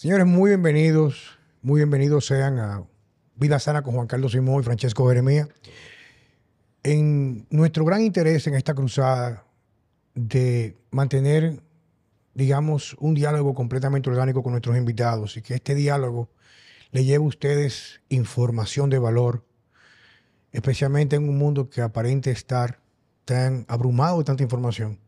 [0.00, 2.86] Señores, muy bienvenidos, muy bienvenidos sean a
[3.36, 5.46] Vida Sana con Juan Carlos Simón y Francesco Jeremía.
[6.82, 9.44] En nuestro gran interés en esta cruzada
[10.14, 11.62] de mantener,
[12.32, 16.30] digamos, un diálogo completamente orgánico con nuestros invitados y que este diálogo
[16.92, 19.44] le lleve a ustedes información de valor,
[20.52, 22.80] especialmente en un mundo que aparente estar
[23.26, 24.98] tan abrumado de tanta información.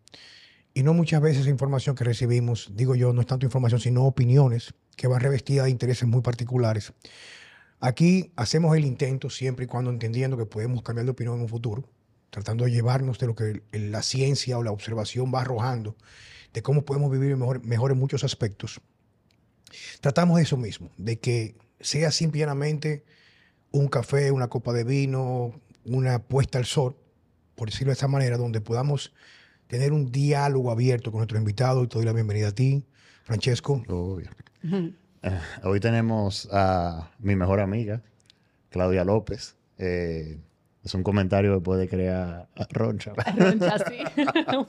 [0.75, 4.05] Y no muchas veces esa información que recibimos, digo yo, no es tanto información, sino
[4.05, 6.93] opiniones que van revestidas de intereses muy particulares.
[7.81, 11.49] Aquí hacemos el intento siempre y cuando entendiendo que podemos cambiar de opinión en un
[11.49, 11.85] futuro,
[12.31, 15.97] tratando de llevarnos de lo que la ciencia o la observación va arrojando,
[16.55, 18.81] de cómo podemos vivir mejor, mejor en muchos aspectos.
[20.01, 23.05] Tratamos eso mismo, de que sea simplemente
[23.73, 26.97] un café, una copa de vino, una puesta al sol,
[27.57, 29.13] por decirlo de esta manera, donde podamos
[29.73, 31.85] tener un diálogo abierto con nuestros invitados.
[31.85, 32.85] Y te doy la bienvenida a ti,
[33.25, 33.83] Francesco.
[33.89, 34.29] Obvio.
[35.23, 38.03] Eh, hoy tenemos a mi mejor amiga,
[38.69, 39.57] Claudia López.
[39.79, 40.39] Eh,
[40.85, 43.15] es un comentario que puede crear roncha.
[43.15, 43.97] Roncha, sí.
[44.59, 44.67] un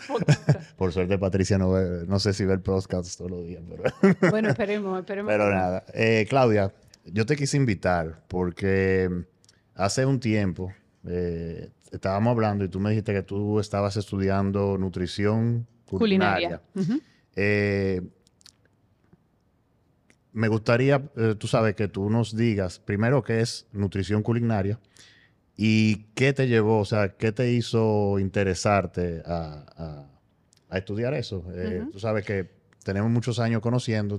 [0.78, 3.62] Por suerte, Patricia no, no sé si ve el podcast todos los días.
[3.68, 5.30] Pero bueno, esperemos, esperemos.
[5.30, 5.84] Pero nada.
[5.94, 9.26] Eh, Claudia, yo te quise invitar porque
[9.76, 10.72] hace un tiempo
[11.94, 16.62] estábamos hablando y tú me dijiste que tú estabas estudiando nutrición culinaria.
[16.74, 17.02] culinaria
[20.34, 24.80] me gustaría, eh, tú sabes, que tú nos digas primero qué es nutrición culinaria
[25.56, 30.10] y qué te llevó, o sea, qué te hizo interesarte a,
[30.72, 31.46] estudiar eso.
[31.54, 32.50] Eh, tú sabes que
[32.84, 34.18] tenemos muchos años conociendo,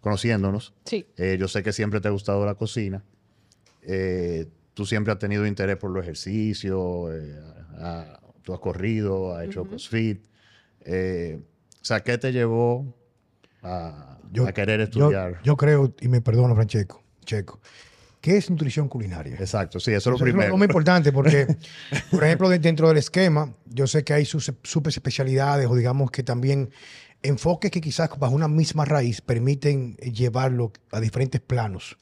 [0.00, 0.74] conociéndonos.
[0.84, 1.06] Sí.
[1.16, 3.02] Eh, yo sé que siempre te ha gustado la cocina.
[4.74, 7.10] Tú siempre has tenido interés por los ejercicios,
[8.42, 10.24] tú has corrido, has hecho CrossFit.
[10.80, 12.94] o sea, ¿qué te llevó
[13.62, 14.18] a,
[14.54, 15.40] querer estudiar.
[15.42, 17.60] Yo, creo, y me perdono, Francesco, Checo,
[18.20, 19.36] ¿qué es nutrición culinaria?
[19.36, 20.44] Exacto, sí, eso es lo primero.
[20.44, 21.46] Es lo muy importante porque,
[22.10, 26.22] por ejemplo, dentro del esquema, yo sé que hay sus super especialidades o digamos que
[26.22, 26.70] también
[27.22, 31.96] enfoques que quizás bajo una misma raíz permiten llevarlo a diferentes planos.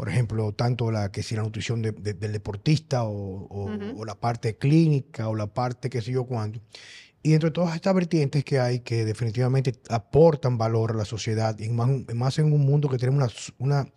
[0.00, 3.68] Por ejemplo, tanto la que si la nutrición del deportista o,
[4.06, 6.58] la parte clínica o la parte que sé yo cuánto.
[7.22, 11.58] Y dentro de todas estas vertientes que hay que definitivamente aportan valor a la sociedad,
[11.58, 13.92] y más, en un mundo que tenemos una,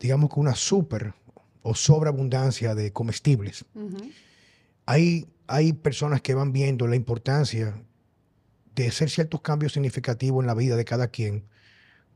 [0.00, 1.12] digamos que una super
[1.60, 3.66] o sobreabundancia de comestibles,
[4.86, 7.82] hay, hay personas que van viendo la importancia
[8.74, 11.44] de hacer ciertos cambios significativos en la vida de cada quien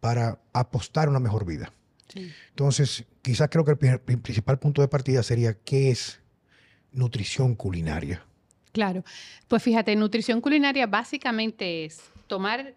[0.00, 1.74] para apostar a una mejor vida.
[2.14, 6.20] Entonces, quizás creo que el principal punto de partida sería qué es
[6.92, 8.24] nutrición culinaria.
[8.72, 9.04] Claro,
[9.48, 12.74] pues fíjate, nutrición culinaria básicamente es tomar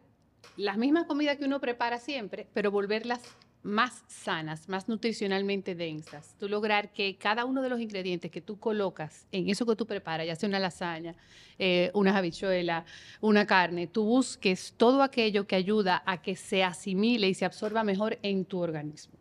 [0.57, 3.21] las mismas comidas que uno prepara siempre, pero volverlas
[3.63, 6.35] más sanas, más nutricionalmente densas.
[6.39, 9.85] Tú lograr que cada uno de los ingredientes que tú colocas en eso que tú
[9.85, 11.15] preparas, ya sea una lasaña,
[11.59, 12.85] eh, unas habichuelas,
[13.19, 17.83] una carne, tú busques todo aquello que ayuda a que se asimile y se absorba
[17.83, 19.20] mejor en tu organismo.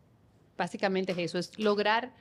[0.61, 2.13] Básicamente es eso, es lograr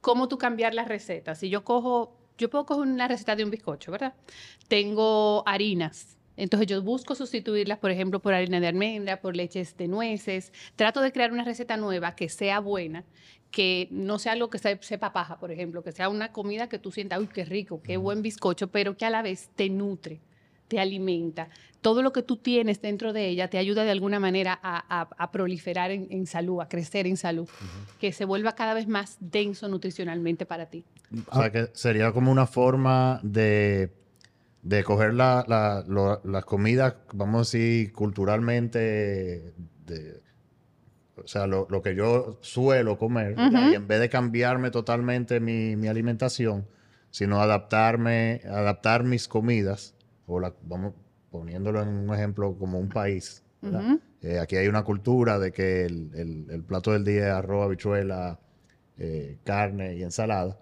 [0.00, 1.38] cómo tú cambiar las recetas.
[1.38, 4.14] Si yo cojo yo puedo coger una receta de un bizcocho, ¿verdad?
[4.68, 6.16] Tengo harinas.
[6.36, 10.50] Entonces yo busco sustituirlas, por ejemplo, por harina de almendra, por leches de nueces.
[10.76, 13.04] Trato de crear una receta nueva que sea buena,
[13.50, 16.90] que no sea algo que sepa paja, por ejemplo, que sea una comida que tú
[16.90, 20.22] sientas, uy, qué rico, qué buen bizcocho, pero que a la vez te nutre,
[20.68, 21.48] te alimenta.
[21.80, 25.90] Todo lo que tú tienes dentro de ella te ayuda de alguna manera a, proliferar
[25.90, 27.48] en, salud, a crecer en salud,
[28.00, 30.84] que se vuelva cada vez más denso nutricionalmente para ti.
[31.30, 33.90] O sea, que sería como una forma de,
[34.62, 35.44] de coger la,
[36.24, 39.52] las comidas, vamos a decir, culturalmente,
[41.16, 45.88] o sea, lo, que yo suelo comer, y en vez de cambiarme totalmente mi, mi,
[45.88, 46.66] alimentación,
[47.10, 49.94] sino adaptarme, adaptar mis comidas,
[50.26, 50.94] vamos
[51.30, 53.42] poniéndolo en un ejemplo como un país.
[54.22, 58.38] Eh, aquí hay una cultura de que el, el, plato del día es arroz, habichuela,
[58.98, 60.58] eh, carne y ensalada.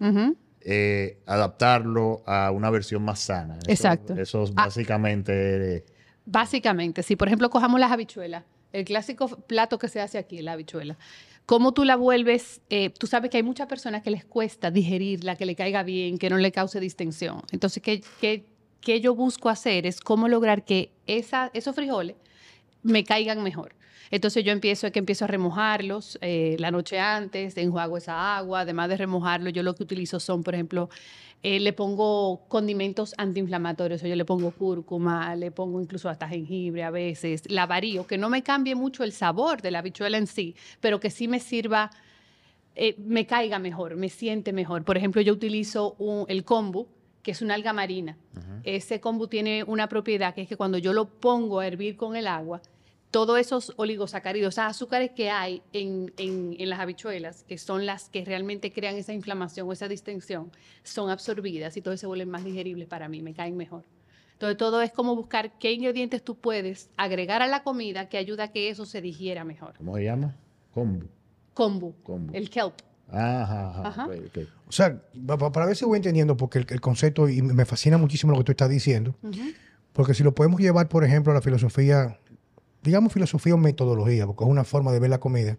[0.60, 3.58] Eh, adaptarlo a una versión más sana.
[3.66, 4.14] Exacto.
[4.14, 4.64] Eso es ah.
[4.64, 5.84] básicamente...
[6.24, 10.52] básicamente, si por ejemplo cojamos las habichuelas, el clásico plato que se hace aquí, la
[10.52, 10.96] habichuela.
[11.44, 12.62] ¿Cómo tú la vuelves?
[12.98, 16.30] tú sabes que hay muchas personas que les cuesta digerirla, que le caiga bien, que
[16.30, 17.42] no le cause distensión.
[17.50, 18.46] Entonces, ¿qué, qué,
[18.82, 19.86] qué yo busco hacer?
[19.86, 22.16] Es cómo lograr que esa, esos frijoles
[22.82, 23.74] me caigan mejor.
[24.10, 28.90] Entonces yo empiezo, que empiezo a remojarlos eh, la noche antes, enjuago esa agua, además
[28.90, 30.90] de remojarlo, yo lo que utilizo son, por ejemplo,
[31.42, 36.90] eh, le pongo condimentos antiinflamatorios, yo le pongo cúrcuma, le pongo incluso hasta jengibre a
[36.90, 40.54] veces, la varío, que no me cambie mucho el sabor de la habichuela en sí,
[40.80, 41.90] pero que sí me sirva,
[42.74, 44.84] eh, me caiga mejor, me siente mejor.
[44.84, 45.96] Por ejemplo, yo utilizo
[46.28, 46.86] el kombu,
[47.22, 48.16] que es una alga marina.
[48.64, 52.16] Ese kombu tiene una propiedad que es que cuando yo lo pongo a hervir con
[52.16, 52.60] el agua,
[53.10, 56.12] todos esos oligosacáridos, esos azúcares que hay en,
[56.58, 60.50] las habichuelas, que son las que realmente crean esa inflamación o esa distensión,
[60.82, 63.84] son absorbidas y todo se vuelven más digeribles para mí, me caen mejor.
[64.32, 68.44] Entonces, todo es como buscar qué ingredientes tú puedes agregar a la comida que ayuda
[68.44, 69.74] a que eso se digiera mejor.
[69.76, 70.34] ¿Cómo se llama?
[70.72, 71.06] Kombu.
[71.54, 71.94] Kombu.
[72.32, 72.74] El kelp.
[73.12, 74.08] Ajá, ajá.
[74.66, 75.02] O sea,
[75.52, 78.52] para ver si voy entendiendo, porque el, concepto, y me fascina muchísimo lo que tú
[78.52, 79.14] estás diciendo,
[79.92, 82.18] porque si lo podemos llevar, por ejemplo, a la filosofía
[82.82, 85.56] digamos, filosofía o metodología, porque es una forma de ver la comida.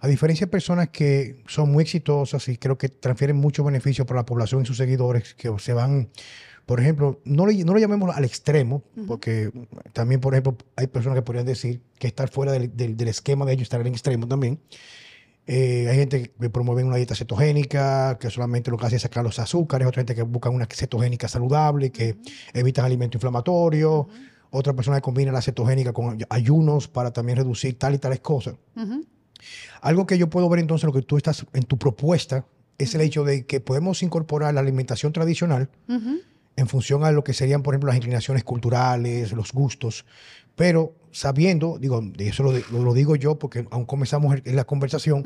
[0.00, 4.20] A diferencia de personas que son muy exitosas y creo que transfieren muchos beneficios para
[4.20, 6.08] la población y sus seguidores, que se van,
[6.64, 9.50] por ejemplo, no, no lo llamemos al extremo, porque
[9.92, 13.64] también, por ejemplo, hay personas que podrían decir que estar fuera del, esquema de ellos,
[13.64, 14.58] estar en el extremo también.
[15.46, 19.22] Eh, hay gente que promueve una dieta cetogénica, que solamente lo que hace es sacar
[19.22, 22.16] los azúcares, otra gente que busca una cetogénica saludable, que
[22.52, 24.06] evita alimentos inflamatorios.
[24.50, 28.54] Otra persona que combina la cetogénica con ayunos para también reducir tal y tales cosas.
[29.82, 32.46] Algo que yo puedo ver entonces, lo que tú estás en tu propuesta,
[32.78, 35.68] es el hecho de que podemos incorporar la alimentación tradicional
[36.56, 40.06] en función a lo que serían, por ejemplo, las inclinaciones culturales, los gustos,
[40.56, 45.22] pero sabiendo, digo, y eso lo, digo yo porque aún comenzamos en la conversación,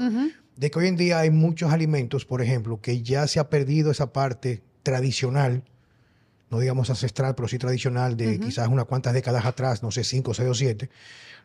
[0.56, 3.90] de que hoy en día hay muchos alimentos, por ejemplo, que ya se ha perdido
[3.90, 5.64] esa parte tradicional
[6.50, 10.34] no digamos ancestral, pero sí tradicional, de quizás unas cuantas décadas atrás, no sé, cinco,
[10.34, 10.90] seis o siete,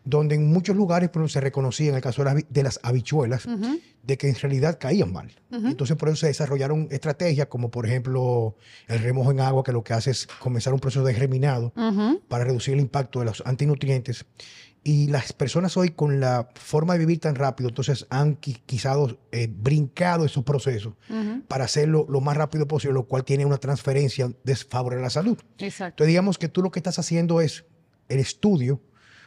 [0.05, 3.47] donde en muchos lugares se reconocía, en el caso de las, habichuelas,
[4.03, 5.31] de que en realidad caían mal.
[5.51, 8.55] Entonces, por eso se desarrollaron estrategias como, por ejemplo,
[8.87, 11.73] el remojo en agua, que lo que hace es comenzar un proceso de germinado
[12.27, 14.25] para reducir el impacto de los antinutrientes.
[14.87, 18.95] Y las personas hoy con la forma de vivir tan rápido, entonces han quizás
[19.31, 20.93] eh, brincado esos procesos
[21.47, 25.39] para hacerlo lo más rápido posible, lo cual tiene una transferencia desfavorable a la salud.
[25.57, 26.03] Exacto.
[26.03, 27.65] Entonces digamos que tú lo que estás haciendo es
[28.09, 28.79] el estudio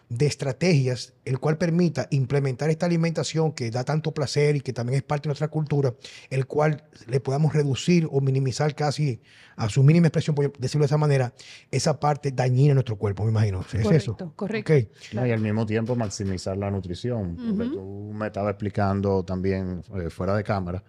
[0.08, 4.96] de estrategias, el cual permita implementar esta alimentación que da tanto placer y que también
[4.98, 5.94] es parte de nuestra cultura,
[6.30, 9.20] el cual le podamos reducir o minimizar casi
[9.56, 11.34] a su mínima expresión, por decirlo de esa manera,
[11.70, 13.60] esa parte dañina en nuestro cuerpo, me imagino.
[13.60, 14.32] ¿Es correcto, eso?
[14.34, 14.72] Correcto.
[14.74, 20.44] y al mismo tiempo maximizar la nutrición, tú me estabas explicando también eh, fuera de
[20.44, 20.82] cámara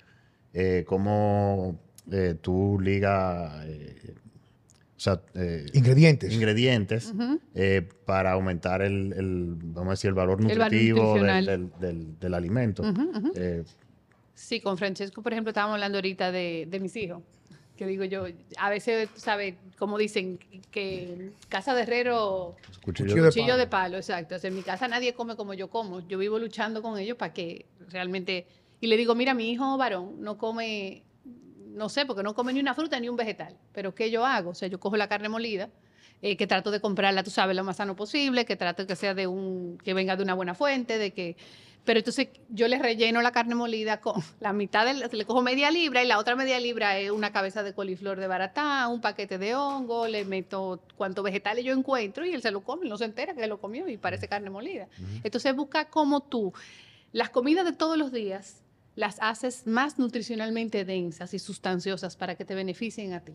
[0.54, 1.80] eh, cómo
[2.12, 3.66] eh, tú ligas
[5.00, 6.34] o sea, eh, ingredientes.
[6.34, 7.14] Ingredientes
[7.56, 12.84] eh, para aumentar el, vamos a decir, el valor nutritivo del, alimento.
[13.34, 13.64] Eh,
[14.34, 17.24] sí, con Francesco, por ejemplo, estábamos hablando ahorita de, mis hijos.
[17.78, 18.26] Que digo yo,
[18.58, 19.56] a veces, ¿sabes?
[19.78, 20.38] Como dicen,
[20.70, 23.96] que casa de herrero, cuchillo, de, palo.
[23.96, 24.36] exacto.
[24.44, 26.06] en mi casa nadie come como yo como.
[26.10, 28.48] Yo vivo luchando con ellos para que realmente...
[28.82, 31.04] Y le digo, mira, mi hijo varón no come
[31.70, 33.56] no sé, porque no come ni una fruta ni un vegetal.
[33.74, 34.52] Pero ¿qué yo hago?
[34.52, 35.70] O sea, yo cojo la carne molida,
[36.22, 39.14] eh, que trato de comprarla, tú sabes, lo más sano posible, que trato que sea
[39.14, 41.38] de un, que venga de una buena fuente, de que...
[41.86, 45.72] Pero entonces yo le relleno la carne molida con la mitad, de, le cojo media
[45.72, 49.38] libra y la otra media libra es una cabeza de coliflor de baratá, un paquete
[49.38, 53.06] de hongo, le meto cuanto vegetales yo encuentro y él se lo come, no se
[53.06, 54.88] entera que lo comió y parece carne molida.
[55.24, 56.54] Entonces busca como tú,
[57.14, 58.62] las comidas de todos los días,
[58.96, 63.34] las haces más nutricionalmente densas y sustanciosas para que te beneficien a ti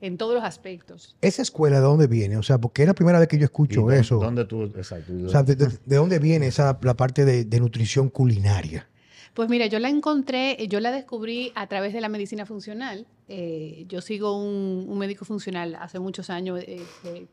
[0.00, 1.16] en todos los aspectos.
[1.20, 2.36] ¿Esa escuela de dónde viene?
[2.36, 4.16] O sea, porque es la primera vez que yo escucho eso.
[4.16, 5.12] ¿Dónde tú, exacto.
[5.24, 8.86] O sea, de, dónde viene esa, la parte de, nutrición culinaria?
[9.32, 13.06] Pues mira, yo la encontré, yo la descubrí a través de la medicina funcional.
[13.28, 16.82] Eh, yo sigo un, médico funcional hace muchos años eh,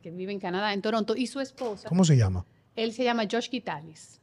[0.01, 1.88] que, vive en Canadá, en Toronto, y su esposa.
[1.89, 2.46] ¿Cómo se llama?
[2.75, 4.20] Él se llama Josh Gitalis.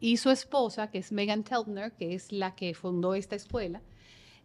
[0.00, 3.82] Y su esposa, que es Megan Teltner, que es la que fundó esta escuela,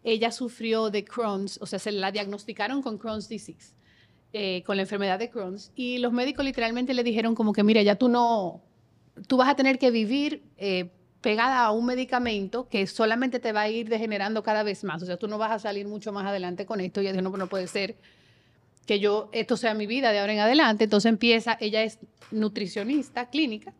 [0.02, 3.74] ella sufrió de Crohn's, o sea, se la diagnosticaron con Crohn's disease,
[4.32, 7.82] eh, con la enfermedad de Crohn's, y los médicos literalmente le dijeron como que, mira,
[7.82, 8.62] ya tú no,
[9.26, 13.62] tú vas a tener que vivir eh, pegada a un medicamento que solamente te va
[13.62, 16.26] a ir degenerando cada vez más, o sea, tú no vas a salir mucho más
[16.26, 17.96] adelante con esto, y ella dijo, no, pues no puede ser
[18.86, 21.98] que yo, esto sea mi vida de ahora en adelante, entonces empieza, ella es
[22.30, 23.74] nutricionista clínica,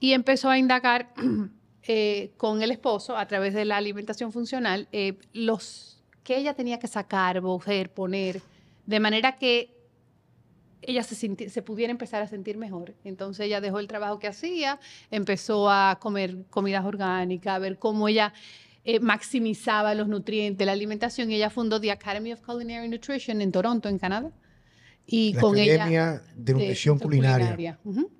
[0.00, 1.12] y empezó a indagar
[1.82, 6.78] eh, con el esposo a través de la alimentación funcional eh, los que ella tenía
[6.78, 8.40] que sacar, bojer, poner,
[8.86, 9.70] de manera que
[10.80, 12.94] ella se, sinti- se pudiera empezar a sentir mejor.
[13.04, 14.78] Entonces ella dejó el trabajo que hacía,
[15.10, 18.32] empezó a comer comidas orgánicas, a ver cómo ella
[18.84, 21.30] eh, maximizaba los nutrientes, la alimentación.
[21.30, 24.30] Y ella fundó The Academy of Culinary Nutrition en Toronto, en Canadá.
[25.06, 27.78] Y La con ella Academia de de Nutrición Culinaria.
[27.84, 28.10] Ujú.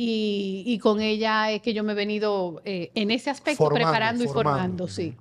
[0.00, 3.88] Y, y con ella es que yo me he venido eh, en ese aspecto Formando,
[3.88, 4.50] preparando y formando.
[4.52, 5.16] formando, sí.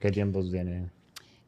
[0.00, 0.86] ¿Qué tiempos tiene?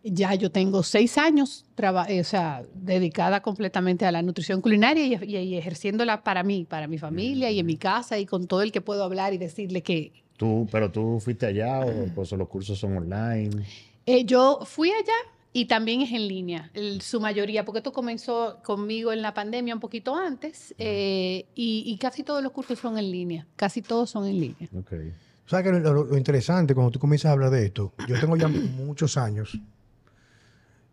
[0.02, 5.06] Ya yo tengo seis años traba- eh, o sea, dedicada completamente a la nutrición culinaria
[5.06, 8.46] y, y- y ejerciéndola para mí, para mi familia y en mi casa y con
[8.46, 12.30] todo el que puedo hablar y decirle que ¿Tú, ¿Pero tú fuiste allá o pues,
[12.32, 13.50] los cursos son online?
[14.04, 15.12] eh, yo fui allá
[15.52, 19.74] y también es en línea, el- su mayoría, porque esto comenzó conmigo en la pandemia
[19.74, 24.10] un poquito antes eh, y, y casi todos los cursos son en línea, casi todos
[24.10, 24.68] son en línea.
[24.78, 24.92] Ok.
[25.46, 27.92] ¿Sabes que lo, lo interesante cuando tú comienzas a hablar de esto?
[28.06, 29.58] Yo tengo ya muchos años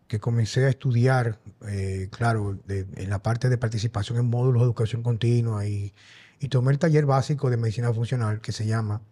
[0.08, 1.38] que comencé a estudiar,
[1.68, 5.92] eh, claro, de- en la parte de participación en módulos de educación continua y,
[6.40, 9.02] y tomé el taller básico de medicina funcional que se llama,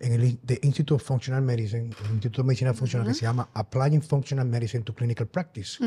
[0.00, 3.48] en el the Institute of Functional Medicine, el Instituto de Medicina Funcional que se llama
[3.54, 5.78] Applying Functional Medicine to Clinical Practice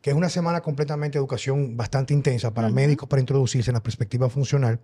[0.00, 3.82] que es una semana completamente de educación bastante intensa para médicos para introducirse en la
[3.82, 4.80] perspectiva funcional.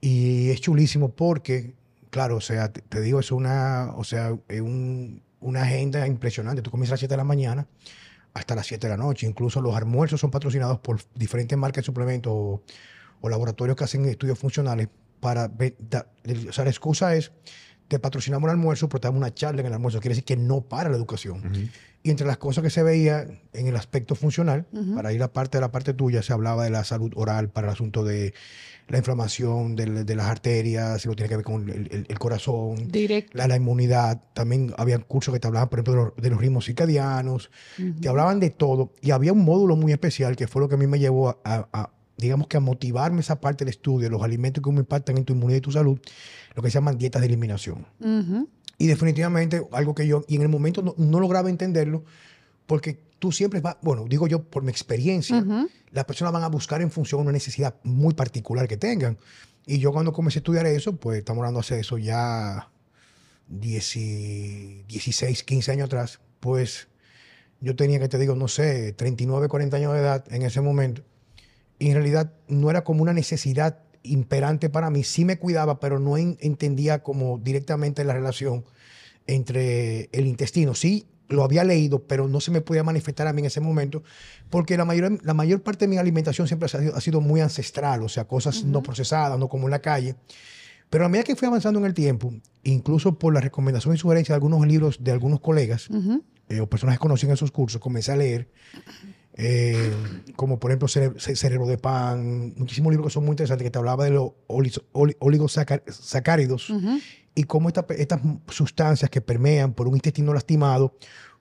[0.00, 1.74] Y es chulísimo porque,
[2.10, 6.62] claro, o sea, te, te digo, es una, o sea, es un- una agenda impresionante.
[6.62, 7.66] Tú comienzas a las 7 de la mañana
[8.34, 9.26] hasta las 7 de la noche.
[9.26, 12.62] Incluso los almuerzos son patrocinados por diferentes marcas de suplementos o,
[13.20, 14.88] o laboratorios que hacen estudios funcionales
[15.20, 16.06] para ver, da-
[16.48, 17.32] o sea, la excusa es
[17.88, 20.00] te patrocinamos un almuerzo, pero te damos una charla en el almuerzo.
[20.00, 21.42] Quiere decir que no para la educación.
[22.02, 25.56] Y entre las cosas que se veía en el aspecto funcional, para ir a parte
[25.56, 28.34] de la parte tuya, se hablaba de la salud oral para el asunto de
[28.88, 32.88] la inflamación de, las arterias, si lo tiene que ver con el, el- el corazón,
[33.32, 34.20] la, la inmunidad.
[34.34, 37.50] También había cursos que te hablaban, por ejemplo, de los, de los ritmos circadianos.
[38.02, 38.92] Te hablaban de todo.
[39.00, 41.90] Y había un módulo muy especial que fue lo que a mí me llevó a,
[42.16, 45.32] digamos que a motivarme esa parte del estudio, los alimentos que me impactan en tu
[45.32, 45.98] inmunidad y tu salud,
[46.54, 47.86] lo que se llaman dietas de eliminación.
[48.00, 48.48] Ujú.
[48.78, 52.04] Y definitivamente algo que yo, y en el momento no, no lograba entenderlo,
[52.66, 55.68] porque tú siempre vas, bueno, digo yo por mi experiencia, Ujú.
[55.90, 59.18] las personas van a buscar en función a una necesidad muy particular que tengan.
[59.66, 62.68] Y yo cuando comencé a estudiar eso, pues estamos hablando hace eso ya
[63.48, 66.88] 10 y- 16, 15 años atrás, pues
[67.60, 71.02] yo tenía que te digo, no sé, 39, 40 años de edad en ese momento.
[71.78, 75.02] Y en realidad no era como una necesidad imperante para mí.
[75.04, 78.64] Sí me cuidaba, pero no en- entendía como directamente la relación
[79.26, 80.74] entre el intestino.
[80.74, 84.02] Sí, lo había leído, pero no se me podía manifestar a mí en ese momento,
[84.50, 87.40] porque la mayor, la mayor parte de mi alimentación siempre ha sido, ha sido muy
[87.40, 90.16] ancestral, o sea, cosas no procesadas, no como en la calle.
[90.90, 94.34] Pero a medida que fui avanzando en el tiempo, incluso por la recomendación y sugerencia
[94.34, 96.22] de algunos libros de algunos colegas Ujú.
[96.50, 98.48] eh, o personas que conocían esos cursos, comencé a leer,
[99.36, 99.92] eh,
[100.36, 103.70] como por ejemplo Cere- Ce- Cerebro de Pan, muchísimos libros que son muy interesantes, que
[103.70, 104.32] te hablaba de los
[105.20, 106.70] oligosacáridos
[107.34, 110.96] y cómo esta- estas sustancias que permean por un intestino lastimado,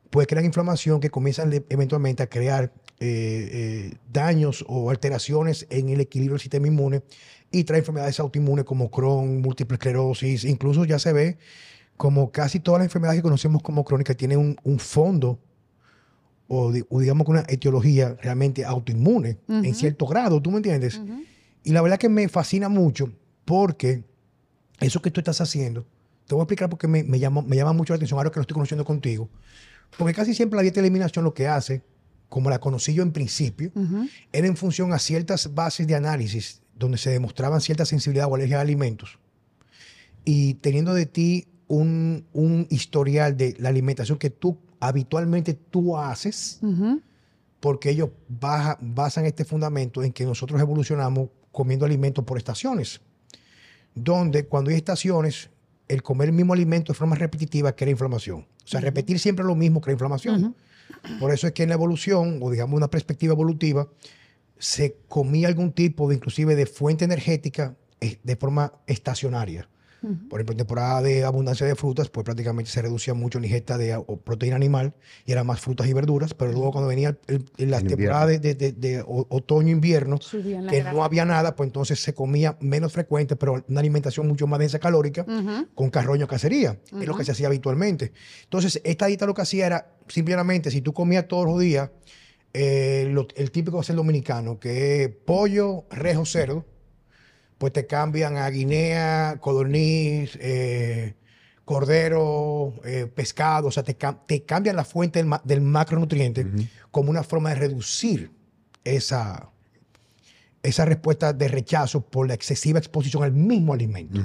[0.10, 6.00] pues crean inflamación que comienzan eventualmente a crear eh, eh, daños o alteraciones en el
[6.00, 7.02] equilibrio del sistema inmune
[7.52, 11.38] y trae enfermedades autoinmunes como Crohn, múltiple esclerosis, incluso ya se ve
[11.98, 15.40] como casi todas las enfermedades que conocemos como crónicas tienen un, un fondo
[16.48, 21.02] o, di- o digamos que una etiología realmente autoinmune en cierto grado, ¿tú me entiendes?
[21.64, 23.12] Y la verdad que me fascina mucho
[23.46, 24.04] porque
[24.80, 25.86] eso que tú estás haciendo,
[26.28, 28.38] te voy a explicar porque me, me, llama, me llama mucho la atención ahora que
[28.38, 29.30] lo estoy conociendo contigo.
[29.98, 31.82] Porque casi siempre la dieta de eliminación lo que hace,
[32.30, 33.72] como la conocí yo en principio,
[34.32, 38.58] era en función a ciertas bases de análisis donde se demostraban cierta sensibilidad o alergia
[38.58, 39.20] a alimentos.
[40.26, 46.60] Y teniendo de ti un, un historial de la alimentación que tú habitualmente tú haces,
[47.60, 53.00] porque ellos baja- basan este fundamento en que nosotros evolucionamos comiendo alimentos por estaciones,
[53.96, 55.50] donde cuando hay estaciones,
[55.88, 58.42] el comer el mismo alimento de forma repetitiva crea inflamación.
[58.42, 60.56] O sea, repetir siempre lo mismo crea inflamación.
[61.20, 63.88] Por eso es que en la evolución, o digamos una perspectiva evolutiva,
[64.58, 69.68] se comía algún tipo de, inclusive, de fuente energética eh, de forma estacionaria.
[70.30, 73.78] Por ejemplo, en temporada de abundancia de frutas, pues prácticamente se reducía mucho la ingesta
[73.78, 74.94] de o proteína animal
[75.26, 78.28] y eran más frutas y verduras, pero luego cuando venía el- el- la En temporada
[78.28, 80.20] de, de- de- de o- otoño-invierno,
[80.70, 80.92] que grasa.
[80.94, 84.80] no había nada, pues entonces se comía menos frecuente, pero una alimentación mucho más densa
[84.80, 85.26] calórica,
[85.76, 88.12] con carroño cacería, es lo que se hacía habitualmente.
[88.44, 91.90] Entonces, esta dieta lo que hacía era, simplemente, si tú comías todos los días,
[92.54, 96.66] eh, lo- el típico ser dominicano, que es pollo, rejo, cerdo,
[97.64, 101.14] pues te cambian a guinea, codorniz, eh,
[101.64, 106.46] cordero, eh, pescado, o sea, te, te cambian la fuente del, ma- del macronutriente
[106.92, 108.32] como una forma de reducir
[108.84, 109.50] esa,
[110.62, 114.20] esa respuesta de rechazo por la excesiva exposición al mismo alimento.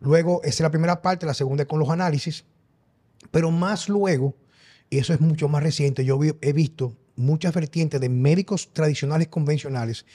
[0.00, 2.44] Luego, esa es la primera parte, la segunda es con los análisis,
[3.30, 4.34] pero más luego,
[4.90, 10.06] y eso es mucho más reciente, yo he visto muchas vertientes de médicos tradicionales convencionales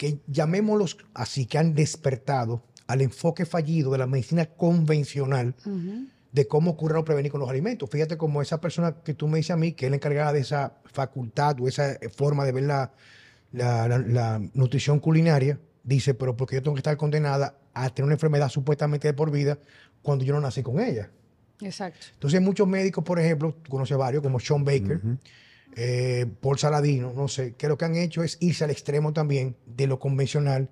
[0.00, 5.54] que llamémoslos así, que han despertado al enfoque fallido de la medicina convencional
[6.32, 7.90] de cómo curar o prevenir con los alimentos.
[7.90, 10.40] Fíjate como esa persona que tú me dices a mí, que es la encargada de
[10.40, 12.94] esa facultad o esa forma de ver la,
[13.52, 18.48] la, nutrición culinaria, dice, pero porque yo tengo que estar condenada a tener una enfermedad
[18.48, 19.58] supuestamente de por vida
[20.00, 21.10] cuando yo no nací con ella.
[21.60, 22.06] Exacto.
[22.14, 24.98] Entonces, muchos médicos, por ejemplo, tú conoces varios, como Sean Baker,
[25.76, 29.56] eh, Paul Saladino, no sé, que lo que han hecho es irse al extremo también
[29.66, 30.68] de lo convencional,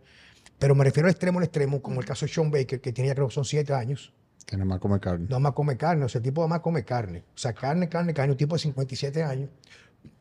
[0.58, 3.08] pero me refiero al extremo al extremo, como el caso de Sean Baker, que tiene
[3.08, 4.12] ya creo que son siete años.
[4.44, 5.26] Que nada más come carne.
[5.28, 7.24] Nada más come carne, o sea, el tipo nada más come carne.
[7.34, 9.50] O sea, carne, carne, carne, un tipo de 57 años,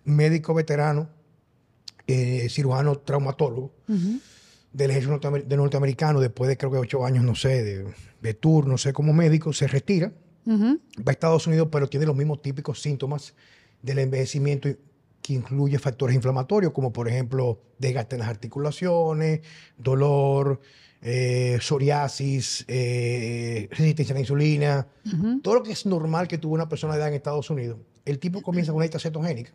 [0.03, 1.10] médico veterano,
[2.05, 3.74] eh, cirujano traumatólogo
[4.72, 8.67] del ejército de norteamericano, después de creo que ocho años, no sé, de, de tour,
[8.67, 10.12] no sé, como médico, se retira,
[10.48, 13.34] va a Estados Unidos, pero tiene los mismos típicos síntomas
[13.81, 14.69] del envejecimiento
[15.22, 19.41] que incluye factores inflamatorios, como por ejemplo desgaste en las articulaciones,
[19.77, 20.62] dolor,
[21.01, 24.88] eh, psoriasis, eh, resistencia a la insulina,
[25.43, 27.77] todo lo que es normal que tuvo una persona de edad en Estados Unidos.
[28.05, 29.51] El tipo comienza con una dieta cetogénica,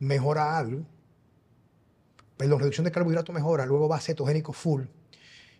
[0.00, 0.84] mejora algo,
[2.36, 4.82] perdón, reducción de carbohidratos mejora, luego va a cetogénico full,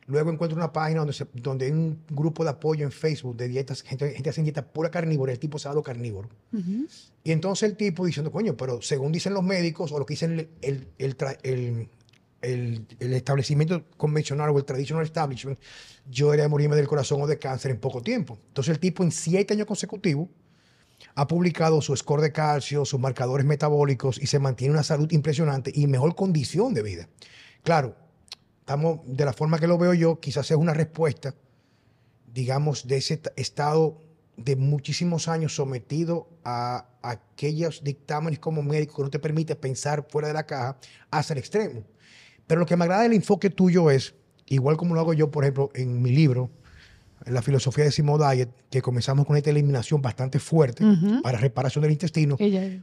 [0.09, 3.83] Luego encuentro una página donde, donde hay un grupo de apoyo en Facebook de dietas,
[3.83, 6.31] gente, gente hace dieta pura carnívora, el tipo se ha dado carnívoro.
[7.23, 10.49] Y entonces el tipo diciendo, coño, pero según dicen los médicos o lo que dicen
[10.63, 11.89] el, el,
[12.41, 15.59] el, establecimiento convencional o el traditional establishment,
[16.11, 18.39] yo era de morirme del corazón o de cáncer en poco tiempo.
[18.49, 20.31] Entonces el tipo en siete años consecutivos
[21.17, 25.71] ha publicado su score de calcio, sus marcadores metabólicos y se mantiene una salud impresionante
[25.75, 27.11] y mejor condición de vida.
[27.63, 27.95] Claro,
[28.69, 31.35] estamos, de la forma que lo veo yo, quizás es una respuesta,
[32.35, 34.03] digamos, de ese estado
[34.37, 40.29] de muchísimos años sometido a, aquellos dictámenes como médico que no te permite pensar fuera
[40.29, 40.77] de la caja
[41.11, 41.83] hacia el extremo.
[42.47, 45.45] Pero lo que me agrada del enfoque tuyo es, igual como lo hago yo, por
[45.45, 46.51] ejemplo, en mi libro,
[47.25, 50.85] en la filosofía de Simo Diet, que comenzamos con esta eliminación bastante fuerte
[51.23, 52.37] para reparación del intestino,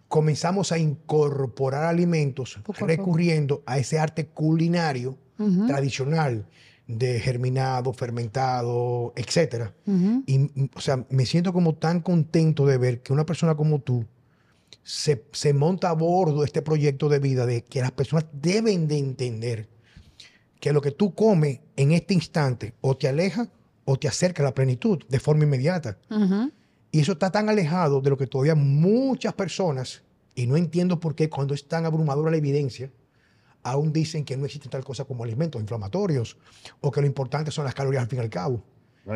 [0.07, 5.19] comenzamos a incorporar alimentos recurriendo a ese arte culinario
[5.67, 6.45] tradicional
[6.87, 9.71] de germinado, fermentado, etc.
[10.27, 14.05] Y, o sea, me siento como tan contento de ver que una persona como tú
[14.83, 18.97] se, monta a bordo de este proyecto de vida, de que las personas deben de
[18.97, 19.67] entender
[20.59, 23.49] que lo que tú comes en este instante o te aleja
[23.83, 25.97] o te acerca a la plenitud de forma inmediata.
[26.91, 31.15] Y eso está tan alejado de lo que todavía muchas personas, y no entiendo por
[31.15, 32.91] qué cuando es tan abrumadora la evidencia,
[33.65, 36.37] aún dicen que no existe tal cosa como alimentos inflamatorios
[36.81, 38.63] o que lo importante son las calorías al fin y al cabo.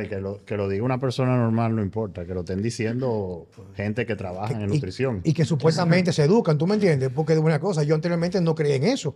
[0.10, 4.08] que, lo, que lo diga una persona normal no importa, que lo estén diciendo gente
[4.08, 5.22] que trabaja en nutrición.
[5.24, 7.12] Y que supuestamente se educan, ¿tú me entiendes?
[7.14, 9.16] Porque de una cosa, yo anteriormente no creía en eso.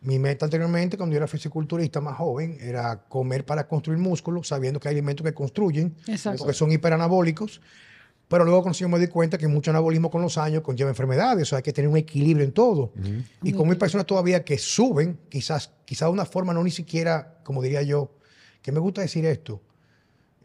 [0.00, 4.80] Mi meta anteriormente, cuando yo era fisiculturista más joven, era comer para construir músculos, sabiendo
[4.80, 5.94] que hay alimentos que construyen,
[6.38, 7.60] porque son hiperanabólicos.
[8.28, 11.46] Pero luego yo me di cuenta que mucho anabolismo con los años conlleva enfermedades, o
[11.46, 12.92] sea, hay que tener un equilibrio en todo.
[13.42, 17.38] Y como hay personas todavía que suben, quizás, quizás de una forma no ni siquiera,
[17.44, 18.10] como diría yo,
[18.62, 19.60] que me gusta decir esto,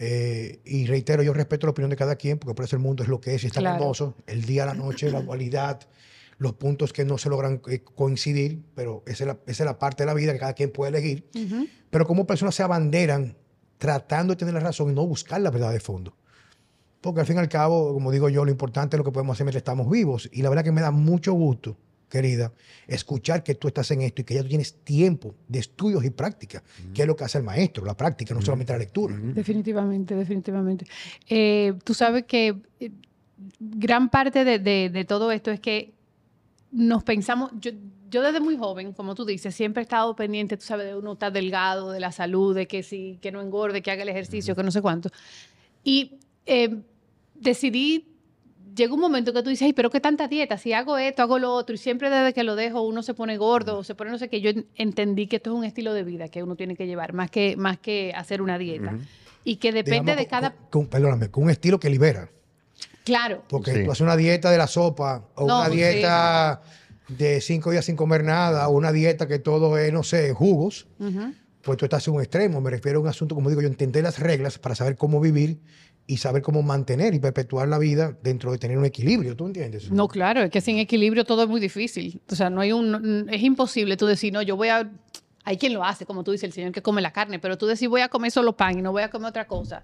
[0.01, 3.03] eh, y reitero, yo respeto la opinión de cada quien, porque por eso el mundo
[3.03, 5.81] es lo que es y está hermoso, el día, la noche, la dualidad,
[6.37, 9.77] los puntos que no se logran eh, coincidir, pero esa es, la, esa es, la,
[9.77, 11.29] parte de la vida que cada quien puede elegir.
[11.89, 13.35] Pero como personas se abanderan
[13.77, 16.15] tratando de tener la razón y no buscar la verdad de fondo.
[17.01, 19.35] Porque al fin y al cabo, como digo yo, lo importante es lo que podemos
[19.35, 20.29] hacer mientras estamos vivos.
[20.33, 21.77] Y la verdad que me da mucho gusto,
[22.09, 22.51] querida,
[22.87, 26.09] escuchar que tú estás en esto y que ya tú tienes tiempo de estudios y
[26.09, 26.61] práctica,
[26.93, 29.15] que es lo que hace el maestro, la práctica, no solamente la lectura.
[29.17, 30.85] Definitivamente, definitivamente.
[31.29, 32.91] Eh, tú sabes que eh,
[33.59, 35.93] gran parte de, todo esto es que
[36.71, 37.71] nos pensamos, yo,
[38.09, 41.13] yo desde muy joven, como tú dices, siempre he estado pendiente, tú sabes, de uno
[41.13, 44.55] estar delgado, de la salud, de que sí, que no engorde, que haga el ejercicio,
[44.55, 45.09] que no sé cuánto.
[45.83, 46.81] Y eh,
[47.35, 48.07] decidí,
[48.75, 51.39] llega un momento que tú dices, ay, pero qué tanta dieta, si hago esto, hago
[51.39, 54.11] lo otro, y siempre desde que lo dejo uno se pone gordo, o se pone
[54.11, 56.75] no sé qué, yo entendí que esto es un estilo de vida que uno tiene
[56.75, 58.97] que llevar, más que, más que hacer una dieta.
[59.43, 60.53] Y que depende de cada...
[60.89, 62.29] perdóname, con un estilo que libera.
[63.03, 63.43] Claro.
[63.47, 66.61] Porque tú haces una dieta de la sopa, o una dieta
[67.07, 70.87] de cinco días sin comer nada, o una dieta que todo es, no sé, jugos,
[71.61, 72.61] pues tú estás en un extremo.
[72.61, 75.59] Me refiero a un asunto, como digo, yo entender las reglas para saber cómo vivir
[76.09, 79.91] y saber cómo mantener y perpetuar la vida dentro de tener un equilibrio, ¿tú entiendes?
[79.91, 82.19] No, claro, es que sin equilibrio todo es muy difícil.
[82.31, 84.89] O sea, no hay un, es imposible tú decir, no, yo voy a
[85.43, 87.67] Hay quien lo hace, como tú dices, el señor que come la carne, pero tú
[87.67, 89.83] decís voy a comer solo pan y no voy a comer otra cosa.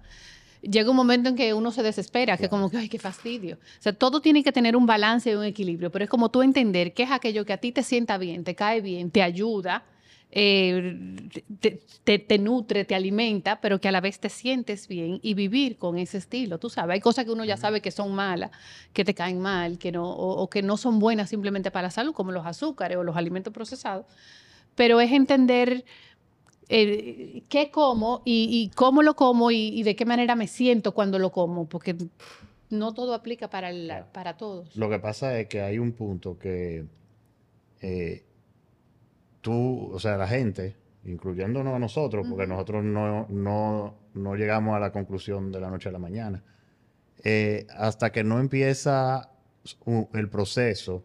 [0.62, 3.54] Llega un momento en que uno se desespera, que como que, ay, qué fastidio.
[3.54, 6.42] O sea, todo tiene que tener un balance y un equilibrio, pero es como tú
[6.42, 9.84] entender qué es aquello que a ti te sienta bien, te cae bien, te ayuda,
[10.30, 11.28] eh,
[11.60, 15.34] te, te- te nutre, te alimenta, pero que a la vez te sientes bien y
[15.34, 16.58] vivir con ese estilo.
[16.58, 18.50] Tú sabes, hay cosas que uno ya sabe que son malas,
[18.92, 21.90] que te caen mal, que no, o, o que no son buenas simplemente para la
[21.90, 24.06] salud, como los azúcares o los alimentos procesados.
[24.74, 25.84] Pero es entender
[26.68, 30.92] eh, qué como y, y cómo lo como y, y de qué manera me siento
[30.92, 31.96] cuando lo como, porque
[32.68, 34.76] no todo aplica para, el- para todos.
[34.76, 36.84] Lo que pasa es que hay un punto que
[37.80, 38.24] eh,
[39.46, 44.80] tú, o sea, la gente, incluyéndonos a nosotros, porque nosotros no, no, no llegamos a
[44.80, 46.42] la conclusión de la noche a la mañana,
[47.22, 49.30] eh, hasta que no empieza
[50.14, 51.04] el proceso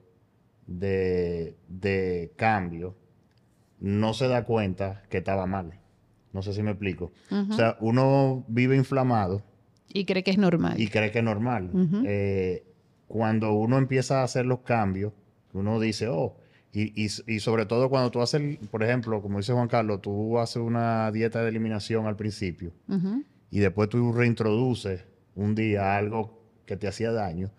[0.66, 2.96] de, de cambio,
[3.80, 5.80] no se da cuenta que estaba mal.
[6.34, 7.12] No sé si me explico.
[7.30, 9.44] O sea, uno vive inflamado
[9.88, 10.82] y cree que es normal.
[10.82, 11.70] y cree que es normal.
[12.08, 12.64] Eh,
[13.08, 15.14] cuando uno empieza a hacer los cambios,
[15.54, 16.38] uno dice, oh,
[16.74, 20.40] y, y, y sobre todo cuando tú haces, por ejemplo, como dice Juan Carlos, tú
[20.40, 22.72] haces una dieta de eliminación al principio
[23.50, 25.04] y después tú reintroduces
[25.36, 27.52] un día algo que te hacía daño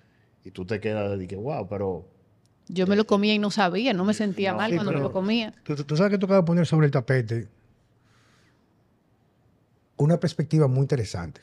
[0.44, 2.08] y tú te quedas de que, wow, pero
[2.68, 5.00] Yo me lo comía y no sabía, no me sentía No, mal sí, cuando me
[5.00, 5.52] lo comía.
[5.64, 7.48] Tú sabes que tú acabas de poner sobre el tapete
[9.96, 11.42] una perspectiva muy interesante.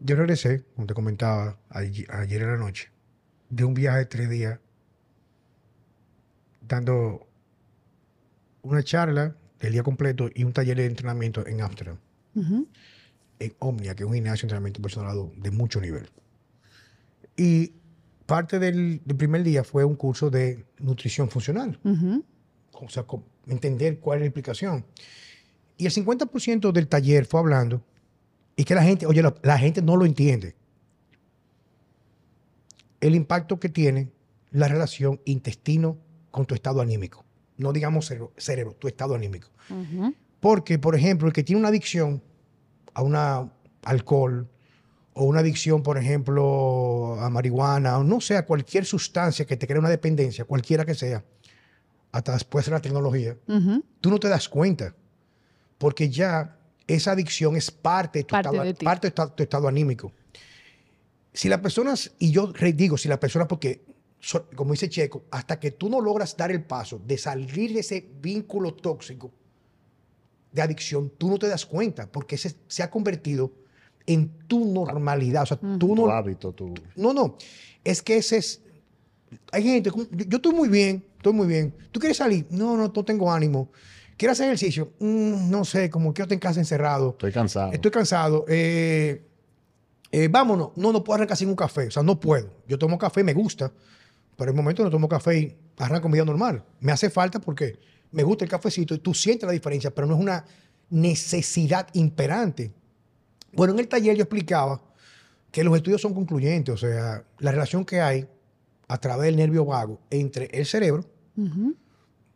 [0.00, 2.90] Yo regresé, como te comentaba ayer, ayer en la noche,
[3.48, 4.60] de un viaje de tres días,
[6.68, 7.26] dando
[8.62, 11.96] una charla del día completo y un taller de entrenamiento en Amsterdam,
[12.34, 16.08] en Omnia, que es un gimnasio de entrenamiento personalizado de mucho nivel.
[17.36, 17.72] Y
[18.26, 21.78] parte del, del primer día fue un curso de nutrición funcional
[22.80, 23.04] o sea,
[23.46, 24.84] entender cuál es la implicación.
[25.76, 27.82] Y el 50% del taller fue hablando
[28.56, 30.56] y que la gente, oye, la, la gente no lo entiende.
[33.00, 34.10] El impacto que tiene
[34.50, 35.98] la relación intestino
[36.38, 37.24] con tu estado anímico.
[37.56, 39.48] No digamos cerebro, cerebro, tu estado anímico.
[40.38, 42.22] Porque, por ejemplo, el que tiene una adicción
[42.94, 43.50] a una
[43.82, 44.46] alcohol
[45.14, 49.66] o una adicción, por ejemplo, a marihuana o no sé, a cualquier sustancia que te
[49.66, 51.24] crea una dependencia, cualquiera que sea,
[52.12, 53.36] hasta después de la tecnología,
[54.00, 54.94] tú no te das cuenta.
[55.76, 58.84] Porque ya esa adicción es parte de tu, Parte estado, de ti.
[58.84, 60.12] parte de tu- tu estado anímico.
[61.32, 63.82] Si las personas, y yo digo, si las personas, porque,
[64.20, 67.80] so- como dice Checo, hasta que tú no logras dar el paso de salir de
[67.80, 69.30] ese vínculo tóxico
[70.52, 73.52] de adicción, tú no te das cuenta, porque ese se ha convertido
[74.06, 75.42] en tu normalidad.
[75.42, 76.72] O sea, tú tu no, hábito, tu...
[76.96, 77.36] no, no.
[77.84, 78.62] Es que ese es.
[79.52, 79.90] Hay gente.
[79.94, 81.74] Yo, yo estoy muy bien, estoy muy bien.
[81.92, 82.46] ¿Tú quieres salir?
[82.50, 83.70] No, no, no tengo ánimo.
[84.16, 84.92] ¿Quieres hacer ejercicio?
[84.98, 87.10] Mm, no sé, como quiero estar en casa encerrado.
[87.10, 87.72] Estoy cansado.
[87.72, 88.44] Estoy cansado.
[88.48, 89.22] Eh,
[90.10, 90.70] eh, vámonos.
[90.76, 91.86] No, no puedo arrancar sin un café.
[91.86, 92.50] O sea, no puedo.
[92.66, 93.70] Yo tomo café, me gusta.
[94.38, 96.64] Pero en el momento no tomo café y arranco mi vida normal.
[96.78, 97.76] Me hace falta porque
[98.12, 100.44] me gusta el cafecito y tú sientes la diferencia, pero no es una
[100.90, 102.72] necesidad imperante.
[103.52, 104.80] Bueno, en el taller yo explicaba
[105.50, 108.28] que los estudios son concluyentes, o sea, la relación que hay
[108.86, 111.04] a través del nervio vago entre el cerebro,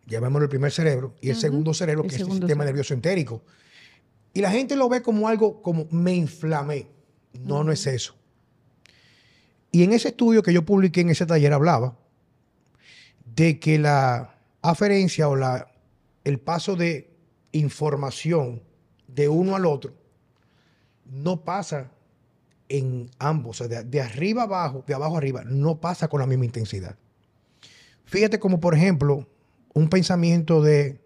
[0.07, 2.65] llamémoslo el primer cerebro, y el segundo cerebro, el que es el sistema cerebro.
[2.65, 3.45] nervioso entérico.
[4.35, 6.89] Y la gente lo ve como algo como me inflamé.
[7.45, 8.17] No, no es eso.
[9.73, 11.97] Y en ese estudio que yo publiqué en ese taller hablaba
[13.25, 15.73] de que la aferencia o la,
[16.25, 17.11] el paso de
[17.53, 18.63] información
[19.09, 19.95] de uno al otro
[21.07, 21.91] no pasa
[22.69, 26.27] en ambos, o sea, de, de arriba abajo, de abajo arriba, no pasa con la
[26.27, 26.97] misma intensidad.
[28.05, 29.27] Fíjate como, por ejemplo,
[29.75, 31.01] un pensamiento de,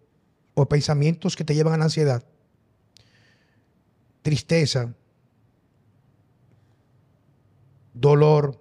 [0.54, 2.24] o pensamientos que te llevan a la ansiedad,
[4.22, 4.94] tristeza,
[7.96, 8.60] dolor,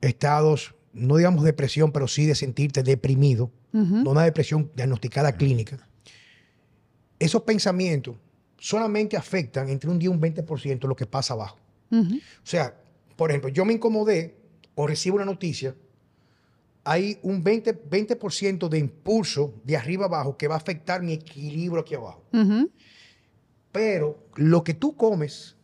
[0.00, 5.88] estados, no digamos depresión, pero sí de sentirte deprimido, no una depresión diagnosticada clínica.
[7.18, 8.16] Esos pensamientos
[8.58, 11.58] solamente afectan entre un 10 y un 20% lo que pasa abajo.
[11.90, 12.74] O sea,
[13.16, 14.36] por ejemplo, yo me incomodé
[14.74, 15.74] o recibo una noticia,
[16.84, 21.80] hay un 20%, 20 de impulso de arriba abajo que va a afectar mi equilibrio
[21.80, 22.22] aquí abajo.
[23.72, 25.56] Pero lo que tú comes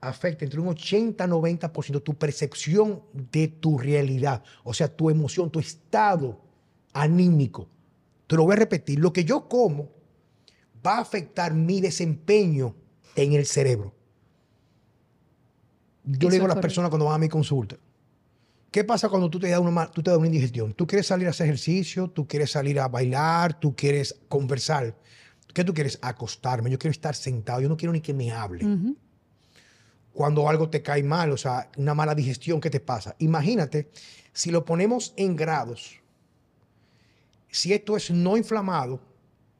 [0.00, 5.50] afecta entre un 80 y 90% tu percepción de tu realidad, o sea, tu emoción,
[5.50, 6.40] tu estado
[6.92, 7.68] anímico.
[8.26, 9.90] Te lo voy a repetir, lo que yo como
[10.86, 12.74] va a afectar mi desempeño
[13.16, 13.94] en el cerebro.
[16.04, 17.76] Yo le digo a las personas cuando van a mi consulta,
[18.70, 20.74] ¿Qué pasa cuando tú te, das una, tú te das una indigestión?
[20.74, 24.94] Tú quieres salir a hacer ejercicio, tú quieres salir a bailar, tú quieres conversar.
[25.54, 25.98] ¿Qué tú quieres?
[26.02, 26.70] Acostarme.
[26.70, 27.62] Yo quiero estar sentado.
[27.62, 28.66] Yo no quiero ni que me hable.
[30.18, 33.14] Cuando algo te cae mal, o sea, una mala digestión, ¿qué te pasa?
[33.20, 33.88] Imagínate,
[34.32, 36.00] si lo ponemos en grados,
[37.48, 38.98] si esto es no inflamado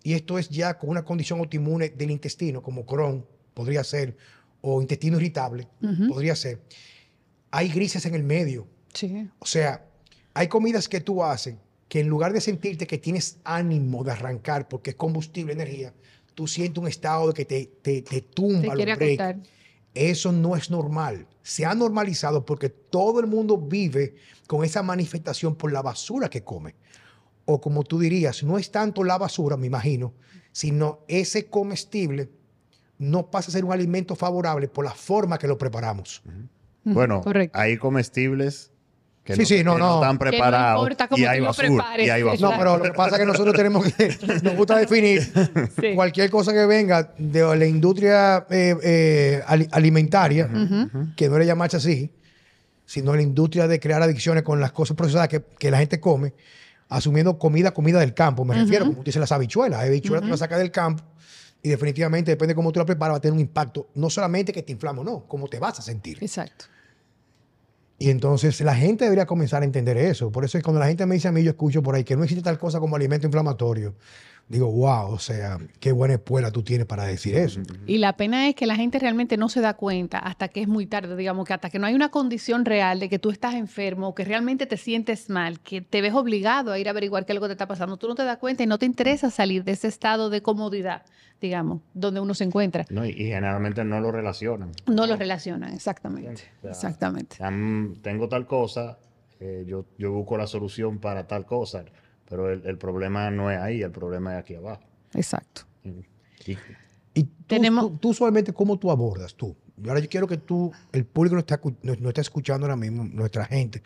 [0.02, 4.16] y esto es ya con una condición autoinmune del intestino, como Crohn, podría ser,
[4.60, 5.68] o intestino irritable,
[6.08, 6.58] podría ser,
[7.52, 8.66] hay grises en el medio.
[8.92, 9.30] Sí.
[9.38, 9.86] O sea,
[10.34, 11.54] hay comidas que tú haces
[11.88, 15.94] que en lugar de sentirte que tienes ánimo de arrancar porque es combustible, energía,
[16.34, 19.36] tú sientes un estado de que te, te, te tumba Te los.
[19.94, 21.27] Eso no es normal.
[21.42, 24.14] Se ha normalizado porque todo el mundo vive
[24.46, 26.74] con esa manifestación por la basura que come.
[27.46, 30.12] O como tú dirías, no es tanto la basura, me imagino,
[30.53, 32.31] sino ese comestible
[32.98, 36.22] no pasa a ser un alimento favorable por la forma que lo preparamos.
[36.85, 37.59] Bueno, correcto.
[37.59, 38.72] hay comestibles
[39.28, 39.94] que, Sí, sí, no, que no.
[39.96, 41.68] están Que no preparados importa cómo y hay basura.
[41.68, 42.06] prepares.
[42.06, 42.50] Y hay No, basura.
[42.50, 44.08] No, pero lo que pasa es que nosotros tenemos que,
[44.42, 45.22] nos gusta definir
[45.78, 45.94] Sí.
[45.94, 50.48] cualquier cosa que venga de la industria eh, eh, ali- alimentaria,
[51.16, 52.10] que no le llamarse así,
[52.86, 56.32] sino la industria de crear adicciones con las cosas procesadas que, que la gente come,
[56.88, 58.46] asumiendo comida, comida del campo.
[58.46, 59.80] Me refiero, como tú dices, las habichuelas.
[59.80, 61.04] Hay habichuelas tú las sacas del campo
[61.62, 64.52] y definitivamente, depende de cómo tú la preparas, va a tener un impacto, no solamente
[64.52, 66.16] que te inflama o no, cómo te vas a sentir.
[66.22, 66.64] Exacto.
[67.98, 70.30] Y entonces la gente debería comenzar a entender eso.
[70.30, 72.16] Por eso es cuando la gente me dice a mí, yo escucho por ahí que
[72.16, 73.94] no existe tal cosa como alimento inflamatorio.
[74.48, 77.61] Digo, wow, o sea, qué buena espuela tú tienes para decir eso.
[77.87, 80.68] Y la pena es que la gente realmente no se da cuenta hasta que es
[80.68, 83.54] muy tarde, digamos que hasta que no hay una condición real de que tú estás
[83.54, 87.32] enfermo, que realmente te sientes mal, que te ves obligado a ir a averiguar qué
[87.32, 89.30] es lo que te está pasando, tú no te das cuenta y no te interesa
[89.30, 91.02] salir de ese estado de comodidad,
[91.42, 92.87] digamos, donde uno se encuentra.
[92.88, 94.72] No, y, y generalmente no lo relacionan.
[94.87, 96.44] No lo relacionan, exactamente.
[96.62, 97.37] O sea, Exactamente.
[98.02, 98.98] Tengo tal cosa,
[99.40, 101.84] eh, yo, yo busco la solución para tal cosa,
[102.28, 104.82] pero el, el problema no es ahí, el problema es aquí abajo.
[105.14, 105.62] Exacto.
[106.46, 106.56] Y-
[107.14, 109.56] Y tú, Tenemos- tú, tú usualmente, ¿cómo tú abordas tú?
[109.82, 112.66] Y ahora yo quiero que tú, el público no está, escu- no, no está escuchando
[112.66, 113.82] ahora mismo, nuestra gente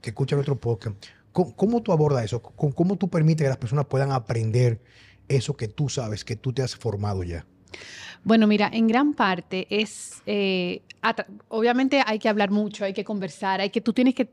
[0.00, 0.96] que escucha nuestro podcast,
[1.32, 2.40] ¿cómo, cómo tú abordas eso?
[2.40, 4.80] ¿Cómo, cómo tú permites que las personas puedan aprender
[5.28, 7.44] eso que tú sabes, que tú te has formado ya?
[8.22, 10.82] Bueno, mira, en gran parte es, eh,
[11.48, 14.28] obviamente hay que hablar mucho, hay que conversar, hay que, tú tienes que,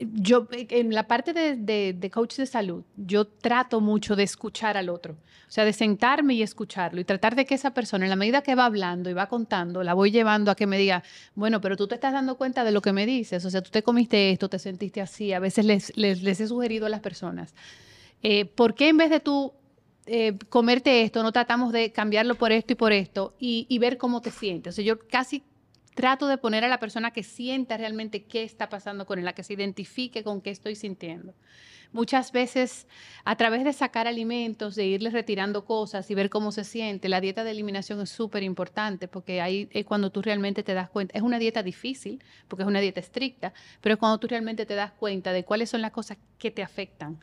[0.00, 4.76] yo en la parte de, de- de coach de salud, yo trato mucho de escuchar
[4.76, 8.10] al otro, o sea, de sentarme y escucharlo y tratar de que esa persona, en
[8.10, 11.02] la medida que va hablando y va contando, la voy llevando a que me diga,
[11.34, 13.70] bueno, pero tú te estás dando cuenta de lo que me dices, o sea, tú
[13.70, 17.00] te comiste esto, te sentiste así, a veces les, les, les he sugerido a las
[17.00, 17.54] personas,
[18.22, 19.54] eh, ¿por qué en vez de tú
[20.06, 23.96] eh, comerte esto, no tratamos de cambiarlo por esto y por esto y, y ver
[23.96, 24.74] cómo te sientes.
[24.74, 25.42] O sea, yo casi
[26.00, 29.34] trato de poner a la persona que sienta realmente qué está pasando con él, la
[29.34, 31.34] que se identifique con qué estoy sintiendo.
[31.92, 32.86] Muchas veces,
[33.26, 37.20] a través de sacar alimentos, de irles retirando cosas y ver cómo se siente, la
[37.20, 41.18] dieta de eliminación es súper importante porque ahí es cuando tú realmente te das cuenta.
[41.18, 44.76] Es una dieta difícil porque es una dieta estricta, pero es cuando tú realmente te
[44.76, 47.18] das cuenta de cuáles son las cosas que te afectan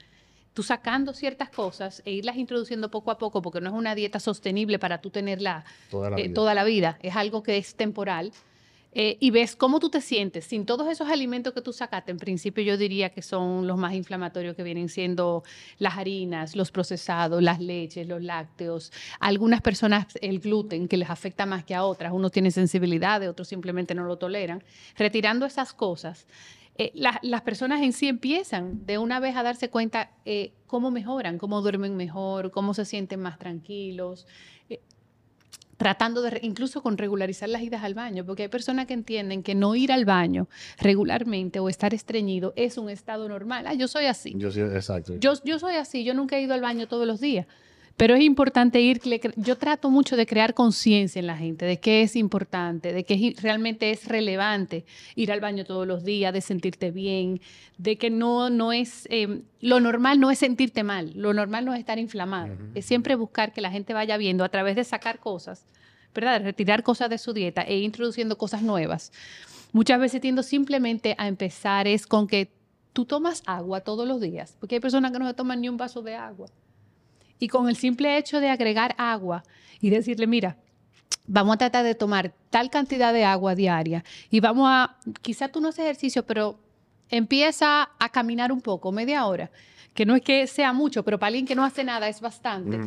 [0.53, 4.19] tú sacando ciertas cosas e irlas introduciendo poco a poco, porque no es una dieta
[4.19, 6.33] sostenible para tú tenerla Toda la eh, vida.
[6.33, 8.31] toda la vida, es algo que es temporal.
[8.93, 12.11] Eh, y ves cómo tú te sientes sin todos esos alimentos que tú sacaste.
[12.11, 15.43] En principio yo diría que son los más inflamatorios que vienen siendo
[15.77, 18.91] las harinas, los procesados, las leches, los lácteos.
[19.19, 22.11] Algunas personas el gluten que les afecta más que a otras.
[22.13, 24.63] Unos tienen sensibilidad, otros simplemente no lo toleran.
[24.97, 26.25] Retirando esas cosas,
[26.79, 30.91] eh, la- las personas en sí empiezan de una vez a darse cuenta eh, cómo
[30.91, 34.27] mejoran, cómo duermen mejor, cómo se sienten más tranquilos,
[35.77, 39.55] tratando de, incluso con regularizar las idas al baño, porque hay personas que entienden que
[39.55, 40.47] no ir al baño
[40.79, 43.65] regularmente o estar estreñido es un estado normal.
[43.67, 44.33] Ah, yo soy así.
[44.35, 45.15] Yo sí, exacto.
[45.19, 47.45] Yo, yo soy así, yo nunca he ido al baño todos los días.
[47.97, 49.01] Pero es importante ir,
[49.37, 53.15] yo trato mucho de crear conciencia en la gente, de qué es importante, de que
[53.15, 57.41] es- realmente es relevante ir al baño todos los días, de sentirte bien,
[57.79, 61.73] de que no, no es, eh, lo normal no es sentirte mal, lo normal no
[61.73, 65.17] es estar inflamado, es siempre buscar que la gente vaya viendo a través de sacar
[65.19, 65.65] cosas,
[66.13, 66.39] ¿verdad?
[66.39, 69.11] De retirar cosas de su dieta e introduciendo cosas nuevas.
[69.73, 72.51] Muchas veces tiendo simplemente a empezar es con que
[72.93, 75.77] tú tomas agua todos los días, porque hay personas que no se toman ni un
[75.77, 76.47] vaso de agua.
[77.39, 79.43] Y con el simple hecho de agregar agua
[79.79, 80.57] y decirle, mira,
[81.27, 85.61] vamos a tratar de tomar tal cantidad de agua diaria y vamos a, quizá tú
[85.61, 86.59] no haces ejercicio, pero
[87.09, 89.51] empieza a caminar un poco, media hora,
[89.93, 92.77] que no es que sea mucho, pero para alguien que no hace nada es bastante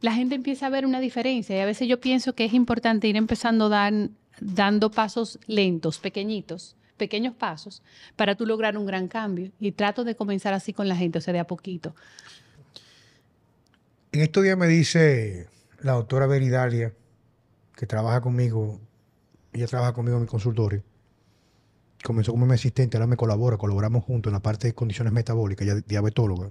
[0.00, 3.08] la gente empieza a ver una diferencia y a veces yo pienso que es importante
[3.08, 7.82] ir empezando dan- dando pasos lentos, pequeñitos, pequeños pasos
[8.14, 9.50] para tú lograr un gran cambio.
[9.58, 11.94] Y trato de comenzar así con la gente, o sea, de a poquito.
[14.10, 15.48] En estos días me dice
[15.82, 16.94] la doctora Veridalia,
[17.76, 18.80] que trabaja conmigo,
[19.52, 20.82] ella trabaja conmigo en mi consultorio,
[22.02, 25.66] comenzó como mi asistente, ahora me colabora, colaboramos juntos en la parte de condiciones metabólicas,
[25.66, 26.50] ella es diabetóloga.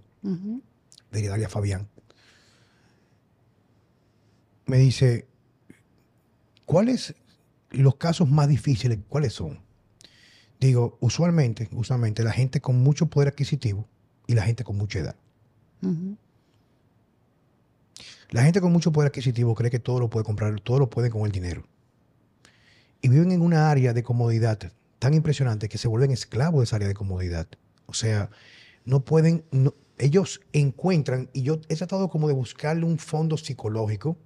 [1.11, 1.87] Veridalia Fabián.
[4.67, 5.25] Me dice,
[6.65, 7.15] ¿cuáles
[7.71, 8.99] los casos más difíciles?
[9.09, 9.61] ¿Cuáles son?
[10.59, 13.87] Digo, usualmente, usualmente la gente con mucho poder adquisitivo
[14.27, 15.15] y la gente con mucha edad.
[18.29, 21.09] La gente con mucho poder adquisitivo cree que todo lo puede comprar, todo lo puede
[21.09, 21.63] con el dinero.
[23.01, 24.59] Y viven en una área de comodidad
[24.99, 27.47] tan impresionante que se vuelven esclavos de esa área de comodidad.
[27.85, 28.29] O sea,
[28.83, 29.45] no pueden,
[29.97, 34.17] ellos encuentran, y yo he tratado como de buscarle un fondo psicológico,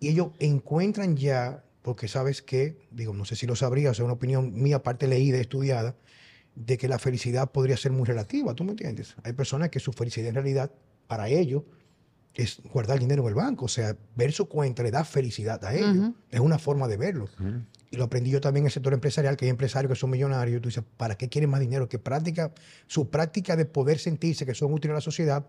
[0.00, 4.14] y ellos encuentran ya, porque sabes que, digo, no sé si lo sabrías, es una
[4.14, 5.94] opinión mía, parte leída, estudiada,
[6.56, 9.14] de que la felicidad podría ser muy relativa, ¿tú me entiendes?
[9.22, 10.72] Hay personas que su felicidad en realidad,
[11.06, 11.62] para ellos,
[12.34, 13.66] es guardar dinero en el banco.
[13.66, 16.12] O sea, ver su cuenta le da felicidad a ellos.
[16.30, 17.28] Es una forma de verlo.
[17.90, 20.58] Y lo aprendí yo también en el sector empresarial, que hay empresarios que son millonarios.
[20.58, 21.88] Y tú dices, ¿para qué quieren más dinero?
[21.88, 22.52] Que práctica,
[22.86, 25.44] su práctica de poder sentirse que son útiles a la sociedad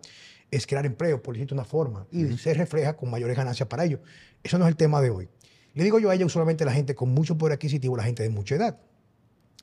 [0.50, 2.06] es crear empleo, por decirte una forma.
[2.10, 4.00] Y se refleja con mayores ganancias para ellos.
[4.42, 5.28] Eso no es el tema de hoy.
[5.74, 8.28] Le digo yo a ella usualmente la gente con mucho poder adquisitivo, la gente de
[8.28, 8.78] mucha edad.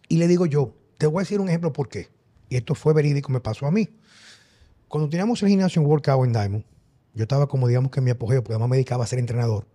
[0.07, 2.09] Y le digo yo, te voy a decir un ejemplo por qué.
[2.49, 3.89] Y esto fue verídico, me pasó a mí.
[4.87, 6.65] Cuando teníamos el gimnasio en Workout en Diamond,
[7.13, 9.67] yo estaba como, digamos que en mi apogeo, porque además me dedicaba a ser entrenador.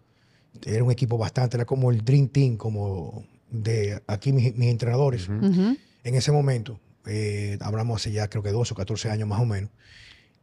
[0.64, 5.29] Era un equipo bastante, era como el Dream Team, como de aquí mis, mis entrenadores.
[5.29, 5.77] Ujú.
[6.05, 9.44] En ese momento, eh, hablamos hace ya creo que 12 o 14 años más o
[9.47, 9.70] menos,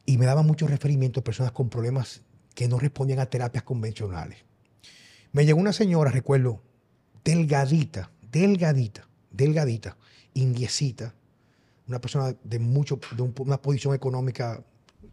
[0.06, 2.22] y me daban muchos referimientos a personas con problemas
[2.56, 4.40] que no respondían a terapias convencionales.
[5.32, 6.62] Me llegó una señora, recuerdo,
[7.24, 9.98] delgadita, delgadita, delgadita,
[10.34, 11.14] indiecita,
[11.88, 14.64] una persona de mucho, de un- una posición económica,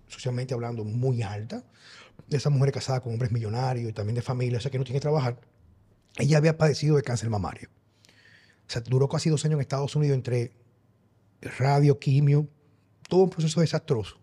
[0.08, 1.64] socialmente hablando, muy alta,
[2.26, 4.84] de esas mujeres casadas con hombres millonarios y también de familia, o sea que no
[4.84, 5.40] tiene que trabajar.
[6.16, 7.68] Ella había padecido de cáncer mamario.
[8.66, 10.52] O sea, duró casi dos años en Estados Unidos entre
[11.58, 12.48] radio, quimio,
[13.08, 14.18] todo un proceso desastroso.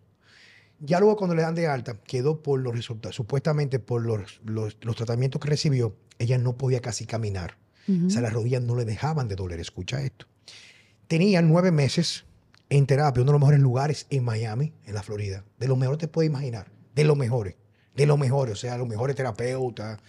[0.79, 4.77] Ya luego cuando le dan de alta, quedó por los resultados, supuestamente por los, los-
[4.81, 7.57] los tratamientos que recibió, ella no podía casi caminar.
[7.87, 9.59] O sea, las rodillas no le dejaban de doler.
[9.59, 10.25] Escucha esto.
[11.07, 12.25] Tenía nueve meses
[12.69, 15.43] en terapia, uno de los mejores lugares en Miami, en la Florida.
[15.60, 16.71] De los mejores te puedes imaginar.
[16.95, 17.56] De los mejores.
[17.95, 18.54] De los mejores.
[18.54, 19.99] O sea, los mejores terapeutas.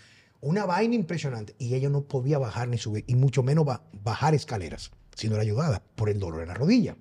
[0.40, 1.55] Una vaina impresionante.
[1.59, 5.42] Y ella no podía bajar ni subir, y mucho menos ba- bajar escaleras, sino era
[5.42, 6.97] ayudada por el dolor en la rodilla.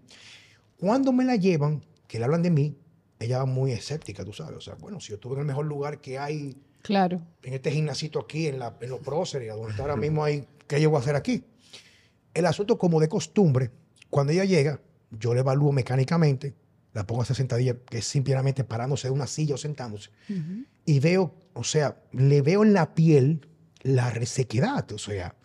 [0.78, 2.78] Cuando me la llevan, que le hablan de mí,
[3.20, 4.58] ella va muy escéptica, tú sabes.
[4.58, 7.22] O sea, bueno, si yo estuve en el mejor lugar que hay Claro.
[7.44, 10.80] en este gimnasito aquí, en, la, en los próceres, donde está ahora mismo ahí, ¿qué
[10.82, 11.44] yo voy a hacer aquí?
[12.34, 13.72] El asunto, como de costumbre,
[14.10, 14.82] cuando ella llega,
[15.20, 16.54] yo le evalúo mecánicamente,
[16.94, 20.66] la pongo a hacer sentadilla, que es simplemente parándose de una silla o sentándose, Ujú.
[20.86, 23.48] y veo, o sea, le veo en la piel
[23.82, 25.36] la resequedad, o sea,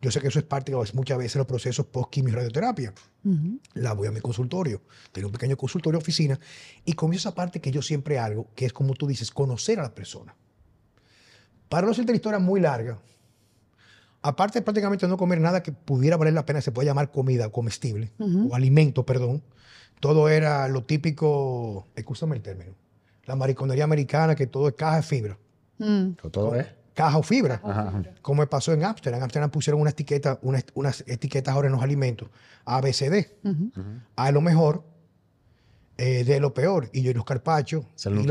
[0.00, 2.92] yo sé que eso es parte de muchas veces los procesos post-quimio y radioterapia
[3.24, 3.58] Ujú.
[3.72, 4.82] la voy a mi consultorio.
[5.12, 6.38] Tengo un pequeño consultorio oficina
[6.84, 9.82] y comienzo esa parte que yo siempre hago, que es como tú dices, conocer a
[9.84, 10.34] la persona.
[11.70, 12.98] Para no hacerte la historia muy larga,
[14.24, 17.48] aparte de prácticamente no comer nada que pudiera valer la pena, se puede llamar comida
[17.50, 19.42] comestible o alimento, perdón,
[20.00, 22.72] todo era lo típico, escúchame el término,
[23.26, 25.38] la mariconería americana, que todo es caja de fibra.
[25.78, 26.12] Mm.
[26.30, 26.66] Todo es.
[26.94, 28.02] Caja o fibra Ajá.
[28.22, 29.18] como me pasó en Amsterdam.
[29.18, 32.28] En Amsterdam pusieron una etiqueta, unas, unas etiquetas ahora en los alimentos,
[32.64, 33.36] A, B, C, D.
[33.44, 33.72] Ujú.
[34.16, 34.84] A es lo mejor,
[35.98, 36.88] eh, D es lo peor.
[36.92, 37.84] Y yo y los carpachos
[38.22, 38.26] y-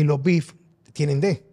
[0.00, 0.52] y los beef
[0.92, 1.46] tienen D.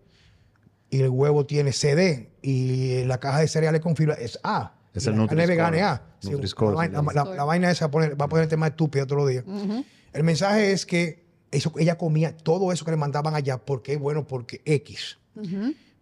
[0.89, 2.29] Y el huevo tiene CD.
[2.41, 4.73] Y la caja de cereales con fibra es A.
[4.93, 6.01] Es el la vegana es A.
[6.19, 8.49] Sí, Nutri-Score la, vaina- la- la vaina esa va a poner, va a poner el
[8.49, 9.43] tema estúpido otro día.
[9.45, 9.85] Ujú.
[10.13, 13.99] El mensaje es que eso, ella comía todo eso que le mandaban allá porque es
[13.99, 15.17] bueno, porque X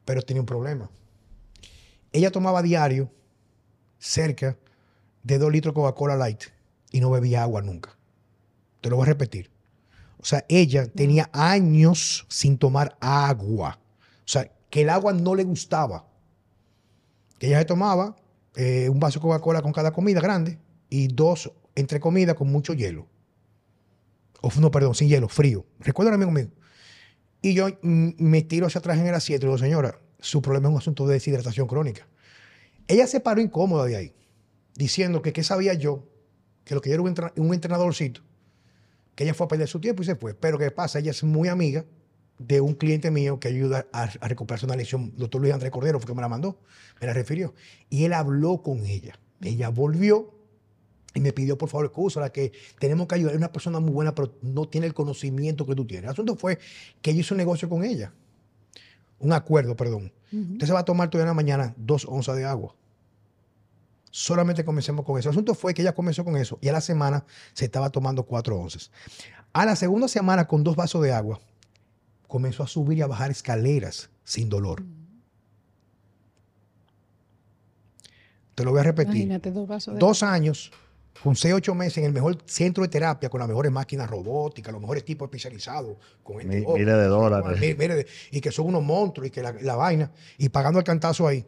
[0.06, 0.90] pero tenía un problema.
[2.12, 3.12] Ella tomaba diario
[4.00, 4.58] cerca
[5.24, 6.44] de dos litros de Coca-Cola Light
[6.92, 7.96] y no bebía agua nunca.
[8.82, 9.52] Te lo voy a repetir.
[10.20, 13.78] O sea, ella tenía años sin tomar agua.
[14.20, 16.08] O sea, que el agua no le gustaba.
[17.40, 18.16] Que ella se tomaba
[18.56, 22.74] eh, un vaso de Coca-Cola con cada comida grande y dos entre comida con mucho
[22.74, 23.08] hielo.
[24.42, 25.66] O no, perdón, sin hielo, frío.
[25.80, 26.50] Recuerda amigo mío.
[27.42, 30.68] Y yo mm, me tiro hacia atrás en el asiento y digo, señora, su problema
[30.68, 32.08] es un asunto de deshidratación crónica.
[32.88, 34.16] Ella se paró incómoda de ahí,
[34.76, 36.08] diciendo que qué sabía yo,
[36.64, 38.22] que lo que yo era un entrenadorcito,
[39.16, 40.34] que ella fue a perder su tiempo y se fue.
[40.34, 41.00] Pero ¿qué pasa?
[41.00, 41.86] Ella es muy amiga
[42.40, 46.00] de un cliente mío que ayuda a, a recuperarse una lesión, doctor Luis Andrés Cordero,
[46.00, 46.60] fue que me la mandó,
[47.02, 47.54] me la refirió.
[47.90, 49.20] Y él habló con ella.
[49.42, 50.34] Ella volvió
[51.14, 53.34] Y me pidió, por favor, excusa, la que tenemos que ayudar.
[53.34, 56.06] Es una persona muy buena, pero no tiene el conocimiento que tú tienes.
[56.06, 56.60] El asunto fue
[57.02, 58.14] que yo hice un negocio con ella.
[59.20, 60.12] Un acuerdo, perdón.
[60.32, 62.76] Usted se va a tomar todavía en la mañana dos onzas de agua.
[64.12, 65.30] Solamente comencemos con eso.
[65.30, 68.24] El asunto fue que ella comenzó con eso y a la semana se estaba tomando
[68.24, 68.92] cuatro onzas.
[69.54, 71.40] A la segunda semana, con dos vasos de agua,
[72.28, 74.84] comenzó a subir y a bajar escaleras sin dolor.
[78.56, 79.16] Te lo voy a repetir.
[79.16, 80.72] Imagínate, dos vasos de Dos años,
[81.24, 84.72] con seis, ocho meses en el mejor centro de terapia, con las mejores máquinas robóticas,
[84.72, 87.60] los mejores tipos especializados, con Mi- este- miles de dólares.
[87.60, 90.86] Mi- de- y que son unos monstruos y que la, la vaina, y pagando el
[90.86, 91.46] cantazo ahí.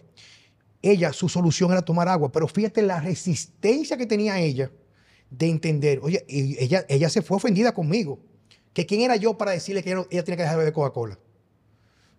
[0.82, 4.72] Ella, su solución era tomar agua, pero fíjate la resistencia que tenía ella
[5.30, 6.00] de entender.
[6.04, 8.20] Oye, y ella, ella se fue ofendida conmigo.
[8.74, 11.20] Que quién era yo para decirle que ella, ella tiene que dejar de beber Coca-Cola.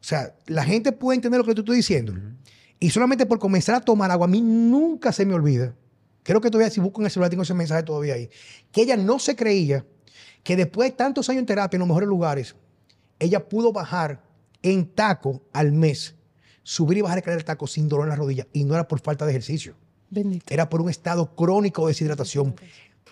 [0.01, 2.15] O sea, la gente puede entender lo que te estoy diciendo.
[2.79, 5.75] Y solamente por comenzar a tomar agua, a mí nunca se me olvida.
[6.23, 8.31] Creo que todavía, si busco en el celular, tengo ese mensaje todavía ahí.
[8.73, 9.85] Que ella no se creía
[10.43, 12.57] que después de tantos años en terapia en los mejores lugares,
[13.19, 14.23] ella pudo bajar
[14.63, 16.15] en taco al mes,
[16.63, 18.47] subir y bajar el el taco sin dolor en la rodilla.
[18.53, 19.75] Y no era por falta de ejercicio.
[20.09, 20.47] Bendito.
[20.49, 22.55] Era por un estado crónico de deshidratación.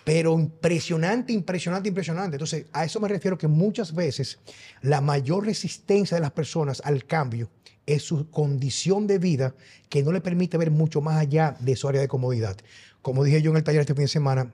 [0.09, 2.37] Pero impresionante, impresionante, impresionante.
[2.37, 4.39] Entonces, a eso me refiero que muchas veces
[4.81, 7.51] la mayor resistencia de las personas al cambio
[7.85, 9.53] es su condición de vida
[9.87, 12.57] que no le permite ver mucho más allá de su área de comodidad.
[13.03, 14.51] Como dije yo en el taller este fin de semana,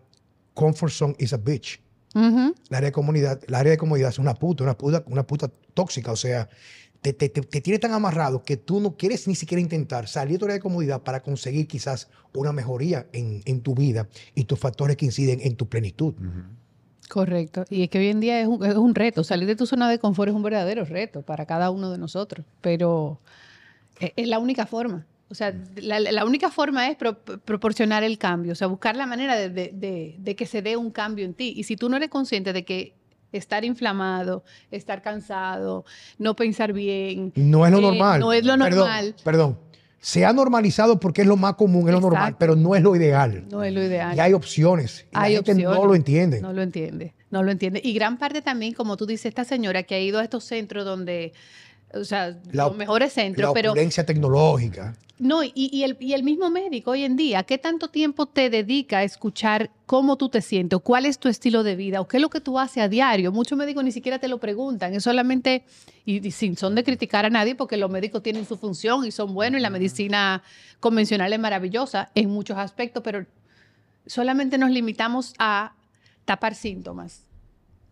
[0.53, 1.79] comfort zone is a bitch.
[2.13, 2.53] Ujú.
[2.67, 5.49] La área de comunidad, la área de comodidad es una puta, una puta, una puta
[5.73, 6.11] tóxica.
[6.11, 6.49] O sea,
[7.13, 10.39] te, te- te- tiene tan amarrado que tú no quieres ni siquiera intentar salir de
[10.39, 14.59] tu área de comodidad para conseguir quizás una mejoría en, en tu vida y tus
[14.59, 16.13] factores que inciden en tu plenitud.
[17.09, 17.65] Correcto.
[17.69, 19.23] Y es que hoy en día es un, es un reto.
[19.23, 22.45] Salir de tu zona de confort es un verdadero reto para cada uno de nosotros.
[22.61, 23.19] Pero
[23.99, 25.05] es, es la única forma.
[25.29, 28.53] O sea, la, la única forma es pro- proporcionar el cambio.
[28.53, 31.35] O sea, buscar la manera de, de- de- de que se dé un cambio en
[31.35, 31.53] ti.
[31.55, 32.93] Y si tú no eres consciente de que
[33.37, 35.85] estar inflamado, estar cansado,
[36.17, 37.31] no pensar bien.
[37.35, 38.19] No es lo eh, normal.
[38.19, 39.15] No es lo normal.
[39.23, 39.59] Perdón.
[39.99, 42.95] Se ha normalizado porque es lo más común, es lo normal, pero no es lo
[42.95, 43.43] ideal.
[43.49, 44.15] No es lo ideal.
[44.15, 45.07] Y hay opciones.
[45.11, 45.79] Y Hay la gente opciones.
[45.79, 46.41] no lo entiende.
[46.41, 47.81] No lo entiende, no lo entiende.
[47.83, 50.85] Y gran parte también, como tú dices, esta señora que ha ido a estos centros
[50.85, 51.33] donde,
[51.95, 54.95] o sea, La los mejores centros, la pero tecnológica.
[55.17, 58.49] no, y, y el, y el mismo médico hoy en día, ¿qué tanto tiempo te
[58.49, 62.07] dedica a escuchar cómo tú te sientes, o cuál es tu estilo de vida, o
[62.07, 63.31] qué es lo que tú haces a diario?
[63.31, 65.63] Muchos médicos ni siquiera te lo preguntan, es solamente,
[66.05, 69.11] y, y sin son de criticar a nadie, porque los médicos tienen su función y
[69.11, 70.43] son buenos, y la medicina
[70.79, 73.25] convencional es maravillosa en muchos aspectos, pero
[74.05, 75.73] solamente nos limitamos a
[76.25, 77.24] tapar síntomas.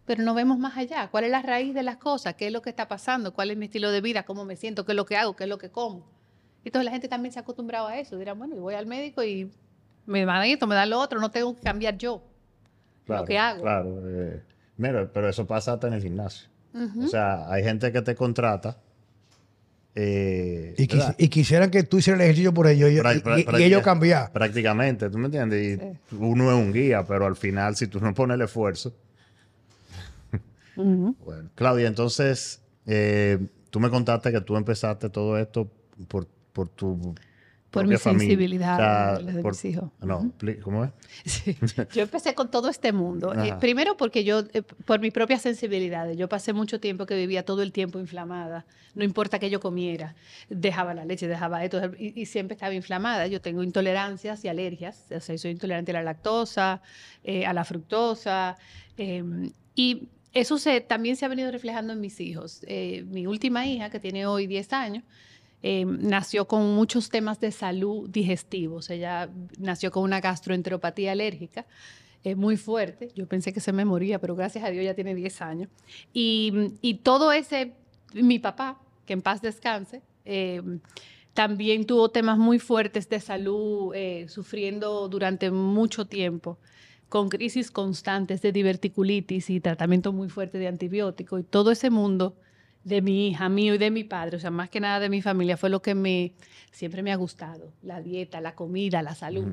[0.06, 1.08] Pero no vemos más allá.
[1.10, 2.34] ¿Cuál es la raíz de las cosas?
[2.36, 3.34] ¿Qué es lo que está pasando?
[3.34, 4.24] ¿Cuál es mi estilo de vida?
[4.24, 4.86] ¿Cómo me siento?
[4.86, 5.36] ¿Qué es lo que hago?
[5.36, 6.06] ¿Qué es lo que como?
[6.66, 8.18] Entonces la gente también se ha acostumbrado a eso.
[8.18, 9.50] Dirán, bueno, yo voy al médico y
[10.06, 12.22] me dan esto, me dan lo otro, no tengo que cambiar yo
[13.08, 13.62] lo que hago.
[13.62, 14.02] Claro.
[14.10, 14.42] eh,
[14.78, 16.50] mira, pero eso pasa hasta en el gimnasio.
[17.04, 18.78] O sea, hay gente que te contrata.
[19.96, 21.16] eh, Y, quis- ¿verdad?
[21.20, 23.60] y quisieran que tú hicieras el ejercicio por ellos y, Pra- y- pra- y- pra-
[23.60, 24.32] y ellos cambiar.
[24.32, 25.80] Prácticamente, ¿tú me entiendes?
[26.12, 28.94] Y uno es un guía, pero al final, si tú no pones el esfuerzo.
[30.76, 35.72] Bueno, Claudia, entonces, eh, tú me contaste que tú empezaste todo esto
[36.08, 37.16] por, por tu.
[37.72, 38.78] Por mi sensibilidad, O
[39.18, 39.90] sea, la de por- mis hijos.
[40.00, 40.92] No, ¿cómo es?
[41.26, 41.58] Sí.
[41.92, 43.34] Yo empecé con todo este mundo.
[43.34, 47.44] Eh, primero porque yo, eh, por mi propia sensibilidad, yo pasé mucho tiempo que vivía
[47.46, 48.68] todo el tiempo inflamada.
[48.94, 50.14] No importa que yo comiera,
[50.52, 53.26] dejaba la leche, dejaba esto, y, y siempre estaba inflamada.
[53.26, 55.06] Yo tengo intolerancias y alergias.
[55.10, 56.84] O sea, soy intolerante a la lactosa,
[57.24, 58.56] eh, a la fructosa.
[58.98, 59.24] eh,
[59.74, 62.62] y eso se, también se ha venido reflejando en mis hijos.
[62.68, 65.04] Eh, mi última hija, que tiene hoy 10 años,
[65.66, 68.90] eh, nació con muchos temas de salud digestivos.
[68.90, 71.66] Ella nació con una gastroenteropatía alérgica
[72.26, 73.12] eh, muy fuerte.
[73.16, 75.70] Yo pensé que se me moría, pero gracias a Dios ya tiene 10 años.
[76.14, 77.76] Y, y todo ese,
[78.14, 80.62] mi papá, que en paz descanse, eh,
[81.34, 83.96] también tuvo temas muy fuertes de salud,
[84.28, 86.60] sufriendo durante mucho tiempo,
[87.14, 91.42] con crisis constantes de diverticulitis y tratamiento muy fuerte de antibióticos.
[91.42, 92.36] Y todo ese mundo
[92.84, 95.22] de mi hija, mío y de mi padre, o sea, más que nada de mi
[95.22, 96.34] familia, fue lo que me
[96.72, 99.46] siempre me ha gustado, la dieta, la comida, la salud.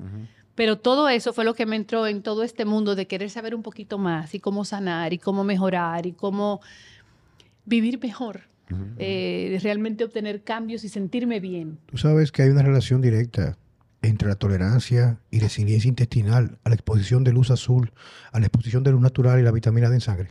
[0.55, 3.55] Pero todo eso fue lo que me entró en todo este mundo de querer saber
[3.55, 6.63] un poquito más y cómo sanar y cómo mejorar y cómo
[7.67, 8.41] vivir mejor,
[8.97, 11.77] eh, realmente obtener cambios y sentirme bien.
[11.91, 13.59] Tú sabes que hay una relación directa
[14.03, 17.93] entre la tolerancia y resiliencia intestinal a la exposición de luz azul,
[18.33, 20.31] a la exposición de luz natural y la vitamina D en sangre.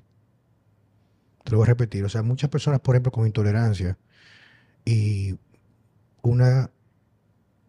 [1.44, 2.04] Te lo voy a repetir.
[2.04, 3.98] O sea, muchas personas, por ejemplo, con intolerancia
[4.86, 5.38] y
[6.22, 6.72] una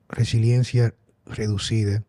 [0.09, 0.94] resiliencia
[1.26, 2.03] reducida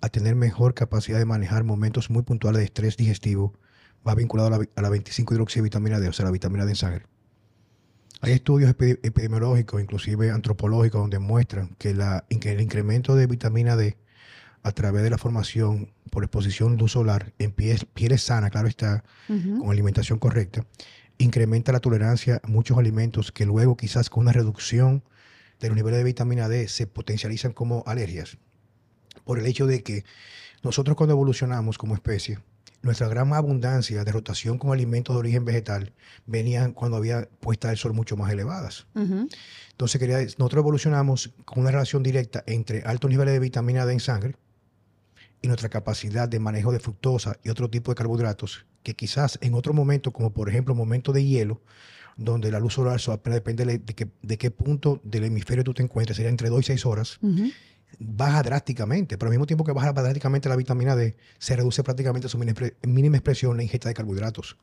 [0.00, 3.58] a tener mejor capacidad de manejar momentos muy puntuales de estrés digestivo
[4.06, 6.76] va vinculado a la, a la 25 hidroxivitamina D, o sea, la vitamina D en
[6.76, 7.11] sangre.
[8.24, 13.76] Hay estudios epi- epidemiológicos, inclusive antropológicos, donde muestran que, la, que el incremento de vitamina
[13.76, 13.96] D
[14.62, 19.02] a través de la formación por exposición luz solar en pieles, pieles sanas, claro está,
[19.58, 20.64] con alimentación correcta,
[21.18, 25.02] incrementa la tolerancia a muchos alimentos que luego quizás con una reducción
[25.58, 28.38] de los niveles de vitamina D se potencializan como alergias.
[29.24, 30.04] Por el hecho de que
[30.62, 32.38] nosotros cuando evolucionamos como especie,
[32.82, 35.92] nuestra gran abundancia de rotación con alimentos de origen vegetal
[36.26, 38.86] venían cuando había puesta del sol mucho más elevadas.
[39.70, 44.00] Entonces, quería nosotros evolucionamos con una relación directa entre altos niveles de vitamina D en
[44.00, 44.36] sangre
[45.40, 49.54] y nuestra capacidad de manejo de fructosa y otro tipo de carbohidratos, que quizás en
[49.54, 51.60] otro momento, como por ejemplo momento de hielo,
[52.16, 55.72] donde la luz solar so- apenas depende de, qué, de qué punto del hemisferio tú
[55.74, 57.18] te encuentres, sería entre 2 y 6 horas.
[57.98, 62.28] Baja drásticamente, pero al mismo tiempo que baja drásticamente la vitamina D, se reduce prácticamente
[62.28, 64.56] su mínima expre- mínima expresión la ingesta de carbohidratos.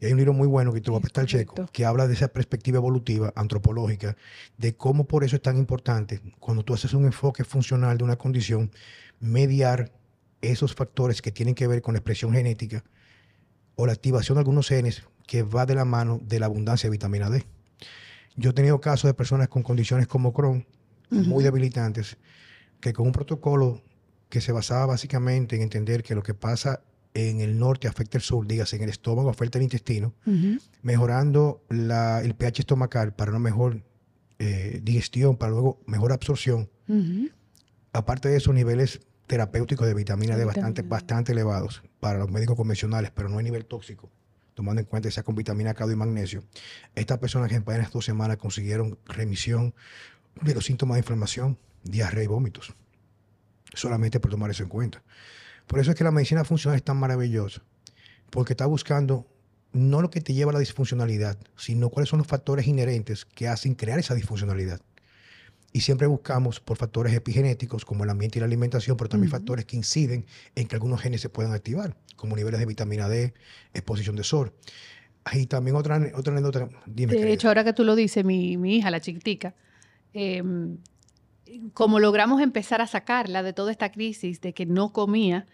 [0.00, 1.72] Y hay un libro muy bueno que te lo voy a Es prestar, Checo, correcto.
[1.72, 4.16] que habla de esa perspectiva evolutiva, antropológica,
[4.58, 8.16] de cómo por eso es tan importante, cuando tú haces un enfoque funcional de una
[8.16, 8.70] condición,
[9.20, 9.92] mediar
[10.42, 12.84] esos factores que tienen que ver con la expresión genética
[13.76, 16.92] o la activación de algunos genes que va de la mano de la abundancia de
[16.92, 17.46] vitamina D.
[18.36, 20.66] Yo he tenido casos de personas con condiciones como Crohn,
[21.28, 22.16] muy debilitantes,
[22.80, 23.82] que con un protocolo
[24.28, 26.80] que se basaba básicamente en entender que lo que pasa
[27.14, 30.12] en el norte afecta el sur, dígase en el estómago afecta el intestino,
[30.82, 33.82] mejorando la- el pH estomacal para una mejor
[34.40, 36.68] eh, digestión, para luego mejor absorción.
[37.92, 43.12] Aparte de esos niveles terapéuticos de vitamina D bastante, bastante elevados para los médicos convencionales,
[43.12, 44.10] pero no a nivel tóxico,
[44.54, 46.42] tomando en cuenta que sea con vitamina K y magnesio.
[46.96, 49.72] Estas personas que en apenas dos semanas consiguieron remisión
[50.42, 52.74] de los síntomas de inflamación, diarrea y vómitos,
[53.72, 55.02] solamente por tomar eso en cuenta.
[55.66, 57.62] Por eso es que la medicina funcional es tan maravillosa,
[58.30, 59.26] porque está buscando
[59.72, 63.48] no lo que te lleva a la disfuncionalidad, sino cuáles son los factores inherentes que
[63.48, 64.80] hacen crear esa disfuncionalidad.
[65.72, 69.64] Y siempre buscamos por factores epigenéticos como el ambiente y la alimentación, pero también factores
[69.64, 70.24] que inciden
[70.54, 73.34] en que algunos genes se puedan activar, como niveles de vitamina D,
[73.72, 74.52] exposición de sol.
[75.24, 76.68] Hay también otra, otra anécdota.
[76.86, 77.34] Dime, De querida.
[77.34, 79.56] hecho, ahora que tú lo dices, mi, mi hija, la chiquitica,
[80.14, 80.78] em,
[81.74, 85.46] como logramos empezar a sacarla de toda esta crisis de que no comía,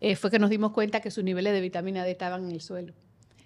[0.00, 2.60] eh, fue que nos dimos cuenta que sus niveles de vitamina D estaban en el
[2.60, 2.94] suelo.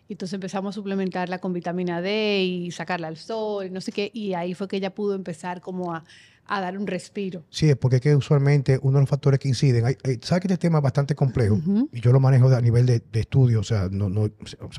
[0.09, 4.33] Entonces empezamos a suplementarla con vitamina D y sacarla al sol, no sé qué, y
[4.35, 6.05] ahí fue que ella pudo empezar como a,
[6.49, 7.45] a dar un respiro.
[7.51, 10.41] Sí, es porque es que usualmente uno de los factores que inciden, hay, hay- sabes
[10.43, 11.61] que este tema es bastante complejo
[11.93, 14.29] y yo lo manejo a nivel de, de estudio, o sea, no, no,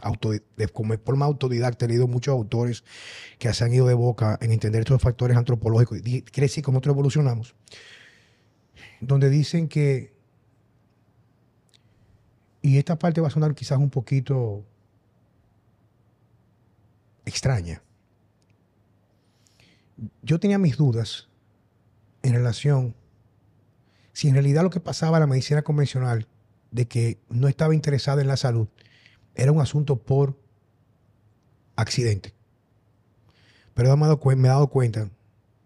[0.02, 0.42] auto, de,
[0.74, 2.84] como de forma autodidacta, he leído muchos autores
[3.38, 6.00] que se han ido de boca en entender estos factores antropológicos.
[6.00, 7.56] Y quiere decir cómo nosotros evolucionamos,
[9.00, 10.14] donde dicen que,
[12.62, 14.66] y esta parte va a sonar quizás un poquito
[17.26, 17.82] extraña.
[20.24, 21.29] Yo tenía mis dudas
[22.24, 22.96] en relación
[24.14, 26.28] si en realidad lo que pasaba en la medicina convencional
[26.72, 28.68] de que no estaba interesada en la salud
[29.36, 30.38] era un asunto por
[31.76, 32.34] accidente.
[33.74, 35.10] Pero me he dado, me he dado cuenta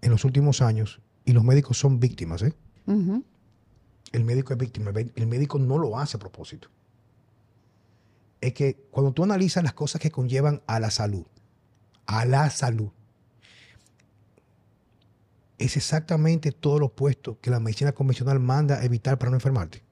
[0.02, 2.54] en los últimos años, y los médicos son víctimas, ¿eh?
[4.12, 6.68] El médico es víctima, el médico no lo hace a propósito.
[8.42, 11.26] Es que cuando tú analizas las cosas que conllevan a la salud,
[12.06, 12.92] a la salud,
[15.64, 19.84] es exactamente todo lo opuesto que la medicina convencional manda evitar para no enfermarte.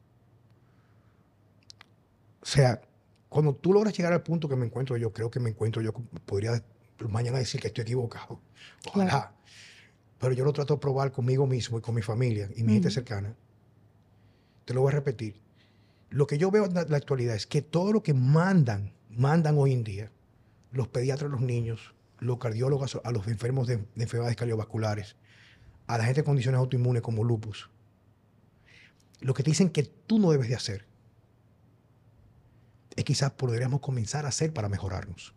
[2.42, 2.82] O sea,
[3.30, 5.94] cuando tú logras llegar al punto que me encuentro yo, creo que me encuentro yo,
[6.26, 6.64] podría
[7.10, 8.42] mañana decir que estoy equivocado.
[8.88, 9.10] Ojalá.
[9.10, 9.30] Claro.
[10.20, 12.92] Pero yo lo trato de probar conmigo mismo y con mi familia y mi gente
[12.92, 13.36] cercana.
[14.66, 15.42] Te lo voy a repetir.
[16.10, 19.58] Lo que yo veo en la, la actualidad es que todo lo que mandan, mandan
[19.58, 20.12] hoy en día,
[20.72, 25.16] los pediatras a los niños, los cardiólogos a los enfermos de, de enfermedades cardiovasculares,
[25.92, 27.70] a la gente con condiciones autoinmunes como lupus,
[29.20, 30.86] lo que te dicen que tú no debes de hacer,
[32.96, 35.34] es quizás podríamos comenzar a hacer para mejorarnos.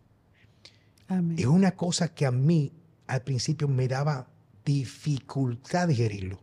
[1.09, 1.37] Amén.
[1.37, 2.71] Es una cosa que a mí
[3.05, 4.29] al principio me daba
[4.63, 6.39] dificultad digerirlo.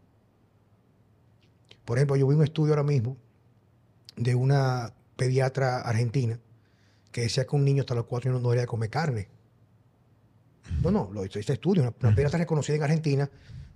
[1.86, 3.16] Por ejemplo, yo vi un estudio ahora mismo
[4.16, 6.38] de una pediatra argentina
[7.10, 9.28] que decía que un niño hasta los cuatro años no debería comer carne.
[10.82, 13.30] No, no, lo hizo este estudio, una, una pediatra reconocida en Argentina,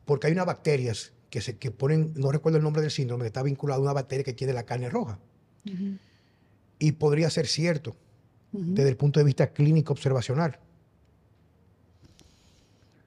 [0.07, 3.29] porque hay unas bacterias que se que ponen, no recuerdo el nombre del síndrome, que
[3.29, 5.19] está vinculado a una bacteria que tiene la carne roja.
[6.79, 7.97] Y podría ser cierto
[8.53, 10.59] desde el punto de vista clínico observacional.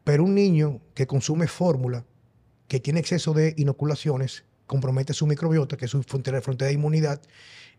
[0.04, 2.06] Pero un niño que consume fórmula,
[2.68, 7.22] que tiene exceso de inoculaciones, compromete su microbiota, que es su frontera, frontera de inmunidad,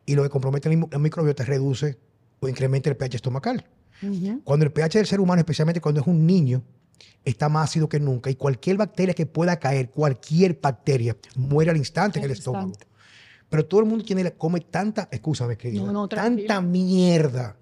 [0.07, 1.99] y lo que compromete la, la microbiota reduce
[2.41, 3.65] o incrementa el pH estomacal.
[4.45, 6.63] Cuando el pH del ser humano, especialmente cuando es un niño,
[7.25, 11.77] está más ácido que nunca y cualquier bacteria que pueda caer, cualquier bacteria, muere al
[11.77, 12.73] instante en el estómago.
[13.49, 17.57] Pero todo el mundo tiene, come tanta, escúchame, querido, tanta mierda,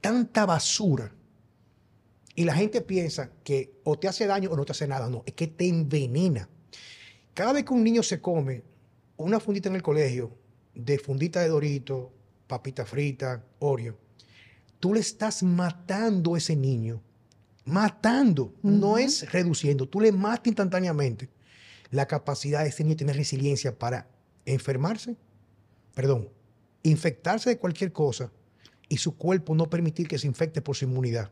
[0.00, 1.12] tanta basura.
[2.34, 5.08] Y la gente piensa que o te hace daño o no te hace nada.
[5.08, 6.48] No, es que te envenena.
[7.34, 8.62] Cada vez que un niño se come
[9.16, 10.30] una fundita en el colegio
[10.74, 12.12] de fundita de dorito,
[12.46, 13.98] papita frita, Oreo,
[14.78, 17.02] tú le estás matando a ese niño
[17.66, 21.28] matando, no es reduciendo, tú le matas instantáneamente
[21.90, 24.08] la capacidad de ese niño de tener resiliencia para
[24.44, 25.16] enfermarse,
[25.94, 26.30] perdón,
[26.82, 28.30] infectarse de cualquier cosa
[28.88, 31.30] y su cuerpo no permitir que se infecte por su inmunidad.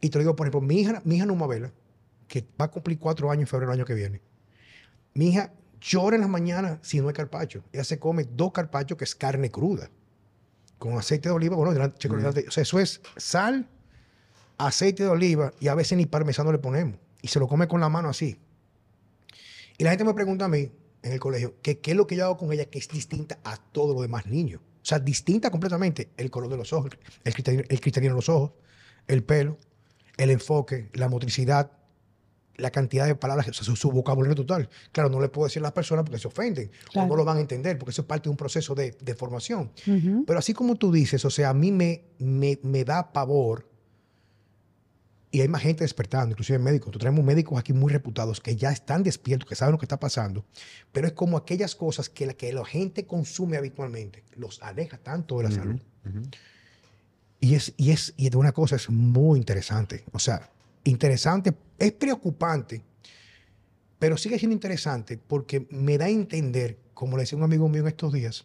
[0.00, 1.72] Y te lo digo, por ejemplo, mi hija, mi hija Numabela,
[2.26, 4.22] que va a cumplir cuatro años en febrero del año que viene,
[5.12, 7.62] mi hija llora en las mañanas si no hay carpacho.
[7.72, 9.90] Ella se come dos carpachos que es carne cruda,
[10.78, 13.68] con aceite de oliva, bueno, o sea, eso es sal,
[14.66, 16.98] aceite de oliva y a veces ni parmesano le ponemos.
[17.20, 18.38] Y se lo come con la mano así.
[19.78, 20.70] Y la gente me pregunta a mí
[21.02, 23.38] en el colegio que qué es lo que yo hago con ella que es distinta
[23.44, 24.60] a todos los demás niños.
[24.60, 26.90] O sea, distinta completamente el color de los ojos,
[27.24, 28.52] el cristalino, el cristalino de los ojos,
[29.06, 29.58] el pelo,
[30.16, 31.70] el enfoque, la motricidad,
[32.56, 34.68] la cantidad de palabras, o sea, su, vocabulario total.
[34.90, 37.38] Claro, no le puedo decir a las personas porque se ofenden o no lo van
[37.38, 39.70] a entender, porque eso es parte de un proceso de, formación.
[40.26, 43.71] Pero así como tú dices, o sea, a mí me, me, me da pavor
[45.32, 46.92] y hay más gente despertando, inclusive médicos.
[46.92, 49.98] Tú tenemos médicos aquí muy reputados que ya están despiertos, que saben lo que está
[49.98, 50.44] pasando.
[50.92, 55.38] Pero es como aquellas cosas que la, que la gente consume habitualmente, los aleja tanto
[55.38, 55.80] de la salud.
[57.40, 60.04] Y es, y es, y de una cosa es muy interesante.
[60.12, 60.50] O sea,
[60.84, 62.82] interesante, es preocupante,
[63.98, 67.80] pero sigue siendo interesante porque me da a entender, como le decía un amigo mío
[67.80, 68.44] en estos días,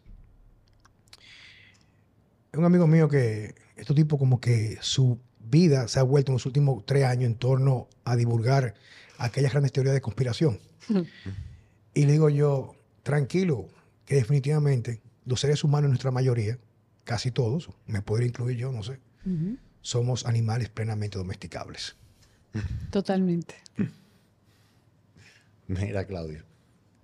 [2.53, 5.19] un amigo mío que, este tipo como que su
[5.49, 8.75] vida se ha vuelto en los últimos tres años en torno a divulgar
[9.17, 10.59] aquellas grandes teorías de conspiración.
[11.93, 13.67] y le digo yo, tranquilo,
[14.05, 16.57] que definitivamente los seres humanos, nuestra mayoría,
[17.03, 18.99] casi todos, me podría incluir yo, no sé,
[19.81, 21.95] somos animales plenamente domesticables.
[22.91, 23.55] Totalmente.
[25.67, 26.43] Mira, Claudio,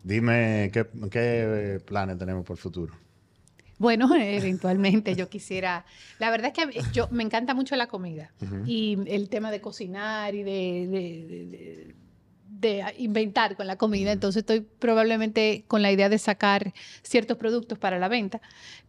[0.03, 3.02] dime qué, qué planes tenemos por el futuro.
[3.77, 5.85] Bueno, eventualmente yo quisiera.
[6.19, 8.31] La verdad es que yo me encanta mucho la comida
[8.65, 11.95] y el tema de cocinar y de,
[12.47, 14.11] de, inventar con la comida.
[14.11, 18.41] Entonces estoy probablemente con la idea de sacar ciertos productos para la venta,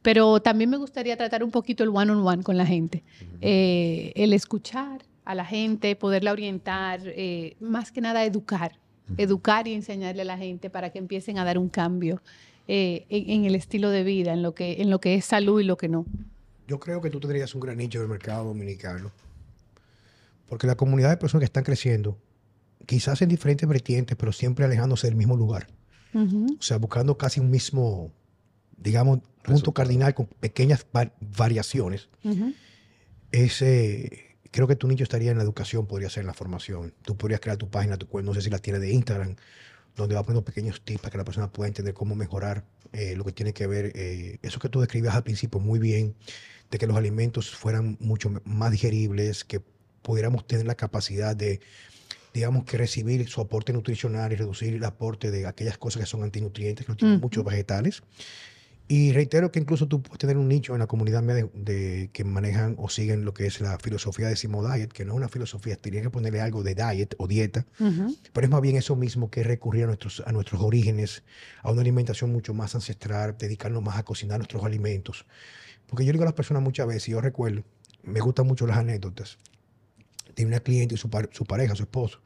[0.02, 3.02] pero también me gustaría tratar un poquito el one on one con la gente,
[3.40, 8.78] eh, el escuchar a la gente, poderla orientar, eh, más que nada educar,
[9.16, 12.22] educar y enseñarle a la gente para que empiecen a dar un cambio
[12.66, 15.64] eh, en, el estilo de vida, en lo, que, en lo que es salud y
[15.64, 16.06] lo que no.
[16.66, 19.12] Yo creo que tú tendrías un gran nicho de mercado dominicano,
[20.48, 22.18] porque la comunidad de personas que están creciendo,
[22.86, 25.66] quizás en diferentes vertientes, pero siempre alejándose del mismo lugar.
[26.14, 28.12] O sea, buscando casi un mismo,
[28.76, 30.86] digamos, punto cardinal con pequeñas
[31.20, 32.08] variaciones.
[33.32, 36.94] Ese, creo que tu nicho estaría en la educación, podría ser en la formación.
[37.02, 39.34] Tú podrías crear tu página, tu, no sé si la tienes de Instagram,
[39.96, 43.24] donde va poniendo pequeños tips para que la persona pueda entender cómo mejorar eh, lo
[43.24, 46.14] que tiene que ver, eh, eso que tú describías al principio muy bien,
[46.70, 49.60] de que los alimentos fueran mucho más digeribles, que
[50.02, 51.60] pudiéramos tener la capacidad de,
[52.32, 56.22] digamos, que recibir su aporte nutricional y reducir el aporte de aquellas cosas que son
[56.22, 58.02] antinutrientes, que no tienen muchos vegetales.
[58.86, 62.74] Y reitero que incluso tú puedes tener un nicho en la comunidad de, que manejan
[62.78, 65.76] o siguen lo que es la filosofía de Simo Diet, que no es una filosofía,
[65.76, 67.64] tenía que ponerle algo de diet o dieta,
[68.32, 71.22] pero es más bien eso mismo que recurrir a nuestros, a nuestros orígenes,
[71.62, 75.24] a una alimentación mucho más ancestral, dedicarnos más a cocinar nuestros alimentos.
[75.86, 77.64] Porque yo digo a las personas muchas veces, y yo recuerdo,
[78.02, 79.38] me gustan mucho las anécdotas,
[80.36, 82.20] de una cliente y su, su pareja, su esposo,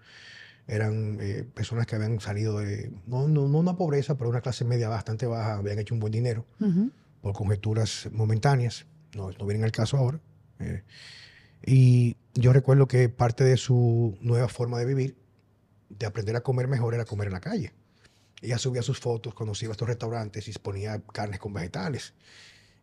[0.69, 4.89] eran eh, personas que habían salido de, no, no, una pobreza, pero una clase media
[4.89, 6.47] bastante baja, habían hecho un buen dinero
[7.23, 10.21] por conjeturas momentáneas, no, no vienen al caso ahora.
[10.61, 10.83] Eh,
[11.65, 15.17] y yo recuerdo que parte de su nueva forma de vivir,
[15.89, 17.73] de aprender a comer mejor, era comer en la calle.
[18.43, 22.13] Ella subía sus fotos cuando iba a estos restaurantes y ponía carnes con vegetales.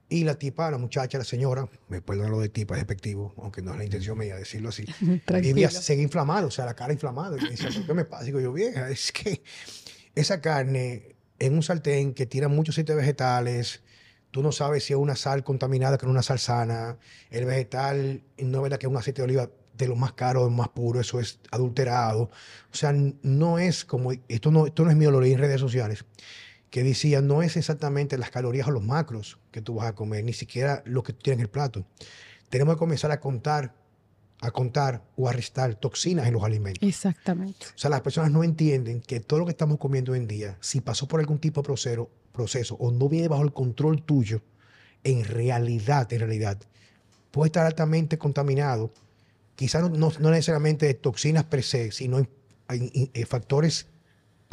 [0.08, 3.64] Y la tipa, la muchacha, la señora, me puedo lo de tipa, es despectivo, aunque
[3.64, 4.86] no es la intención mía decirlo así,
[5.42, 7.38] vivía, seguía inflamada, o sea, la cara inflamada.
[7.38, 8.26] Y me decía, ¿qué me pasa?
[8.26, 9.42] Digo yo, vieja, es que
[10.14, 13.82] esa carne en un sartén que tira muchos aceites vegetales,
[14.32, 16.98] tú no sabes si es una sal contaminada con una sal sana,
[17.30, 20.46] el vegetal no es verdad que es un aceite de oliva de lo más caro,
[20.46, 22.30] de más puro, eso es adulterado.
[22.72, 26.06] O sea, no es como, esto no, esto no es mi olor en redes sociales.
[26.76, 30.26] Que decía, no es exactamente las calorías o los macros que tú vas a comer,
[30.26, 31.86] ni siquiera lo que tú tienes en el plato.
[32.50, 33.74] Tenemos que comenzar a contar,
[34.42, 36.86] a contar o a restar toxinas en los alimentos.
[36.86, 37.68] Exactamente.
[37.68, 40.58] O sea, las personas no entienden que todo lo que estamos comiendo hoy en día,
[40.60, 44.42] si pasó por algún tipo de proceso, proceso o no viene bajo el control tuyo,
[45.06, 46.60] en realidad, en realidad,
[47.32, 48.92] puede estar altamente contaminado.
[49.56, 52.30] Quizás no, no, necesariamente de toxinas per se, sino en,
[52.68, 53.88] en, en factores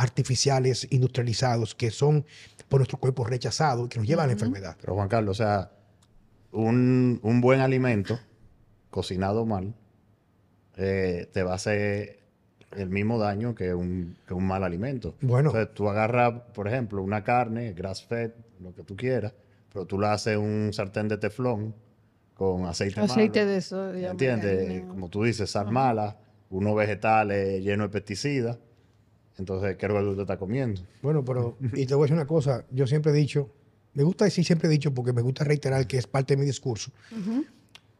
[0.02, 2.24] artificiales, industrializados, que son
[2.68, 4.76] por nuestro cuerpo rechazados y que nos llevan a la enfermedad.
[4.80, 5.70] Pero Juan Carlos, o sea,
[6.52, 8.18] un, un buen alimento
[8.90, 9.74] cocinado mal
[10.76, 12.20] eh, te va a hacer
[12.76, 15.14] el mismo daño que un, que un mal alimento.
[15.20, 15.50] Bueno.
[15.50, 19.34] Entonces, tú agarras, por ejemplo, una carne, grass fed, lo que tú quieras,
[19.72, 21.74] pero tú la haces un sartén de teflón
[22.34, 24.10] con aceite Aceite malo, de soya.
[24.10, 24.82] ¿Entiendes?
[24.84, 26.16] Como tú dices, sal mala,
[26.50, 28.58] unos vegetales llenos de pesticidas.
[29.38, 30.80] Entonces, ¿qué es lo que tú te estás comiendo?
[31.02, 33.48] Bueno, pero, y te voy a decir una cosa, yo siempre he dicho,
[33.94, 36.46] me gusta decir siempre he dicho porque me gusta reiterar que es parte de mi
[36.46, 36.90] discurso,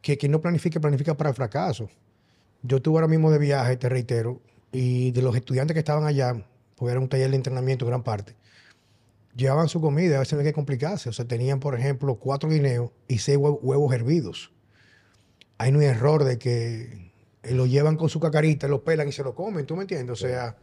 [0.01, 1.89] que quien no planifique, planifica para el fracaso.
[2.63, 4.41] Yo estuve ahora mismo de viaje, te reitero,
[4.73, 6.45] y de los estudiantes que estaban allá,
[6.77, 8.35] porque era un taller de entrenamiento gran parte,
[9.35, 11.09] llevaban su comida, a veces no hay que complicarse.
[11.09, 14.53] O sea, tenían, por ejemplo, cuatro guineos y seis hue- huevos hervidos.
[15.59, 17.11] Ahí no hay error de que
[17.43, 20.13] eh, lo llevan con su cacarita, lo pelan y se lo comen, ¿tú me entiendes?
[20.13, 20.57] O sea,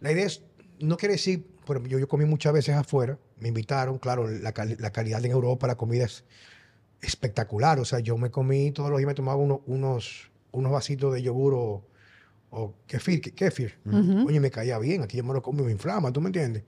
[0.00, 0.42] la idea es,
[0.80, 4.76] no quiere decir, ejemplo, yo, yo comí muchas veces afuera, me invitaron, claro, la, cali-
[4.78, 6.24] la calidad en Europa, la comida es
[7.02, 7.78] espectacular.
[7.78, 11.22] O sea, yo me comí todos los días, me tomaba uno- unos, unos vasitos de
[11.22, 11.84] yogur o,
[12.50, 13.78] o kefir, ke- kefir.
[14.26, 16.64] Oye, me caía bien, aquí yo me lo como y me inflama, ¿tú me entiendes?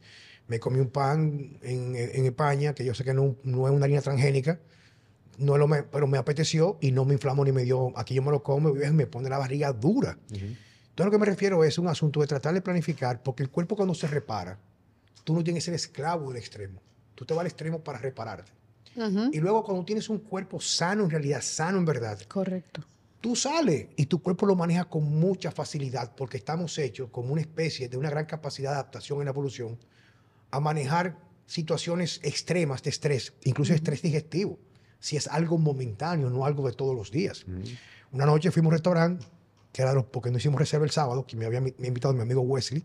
[0.49, 3.85] Me comí un pan en, en España, que yo sé que no, no es una
[3.85, 4.61] harina transgénica,
[5.39, 8.23] no lo me- pero me apeteció y no me inflamó ni me dio, aquí yo
[8.23, 10.19] me lo como y me pone la barriga dura.
[10.93, 13.77] Entonces lo que me refiero es un asunto de tratar de planificar, porque el cuerpo
[13.77, 14.59] cuando se repara,
[15.25, 16.83] tú no tienes que ser esclavo del extremo.
[17.15, 18.53] Tú te vas al extremo para repararte.
[18.97, 19.31] Ujú.
[19.33, 22.85] Y luego cuando tienes un cuerpo sano, en realidad sano en verdad, Correcto.
[23.23, 27.41] tú sales y tu cuerpo lo maneja con mucha facilidad porque estamos hechos como una
[27.41, 29.79] especie de una gran capacidad de adaptación en la evolución
[30.51, 31.17] a manejar
[31.47, 34.59] situaciones extremas de estrés, incluso estrés digestivo,
[34.99, 37.47] si es algo momentáneo, no algo de todos los días.
[38.13, 39.27] Una noche fuimos a un restaurante,
[39.73, 42.13] que era de los- porque no hicimos reserva el sábado, que me había me invitado
[42.15, 42.85] mi amigo Wesley,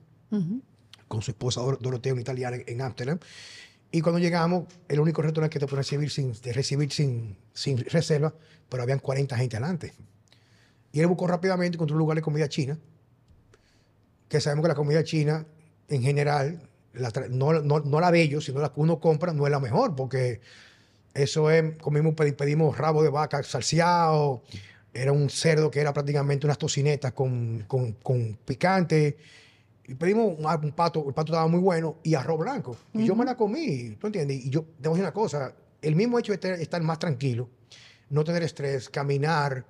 [1.07, 3.19] con su esposa Dor- Dorotea, una italiana en- Ámsterdam.
[3.91, 7.77] Y cuando llegamos, el único restaurante que te puede recibir sin, de recibir sin, sin
[7.77, 8.33] reserva,
[8.69, 9.93] pero habían 40 gente adelante.
[10.91, 12.77] Y él buscó rápidamente, encontró un lugar de comida china,
[14.27, 15.45] que sabemos que la comida china,
[15.87, 16.61] en general,
[16.93, 19.59] la no, no, no la de ellos, sino la que uno compra, no es la
[19.59, 20.41] mejor, porque
[21.13, 24.43] eso es, comimos, pedi- pedimos rabo de vaca salseado,
[24.93, 29.17] era un cerdo que era prácticamente unas tocinetas con, con, con picante,
[29.87, 32.75] y pedimos un, un pato, el pato estaba muy bueno, y arroz blanco.
[32.93, 34.45] Y yo me la comí, ¿tú entiendes?
[34.45, 36.99] Y yo, te voy a decir una cosa, el mismo hecho de estar, estar más
[36.99, 37.47] tranquilo,
[38.09, 39.65] no tener estrés, caminar,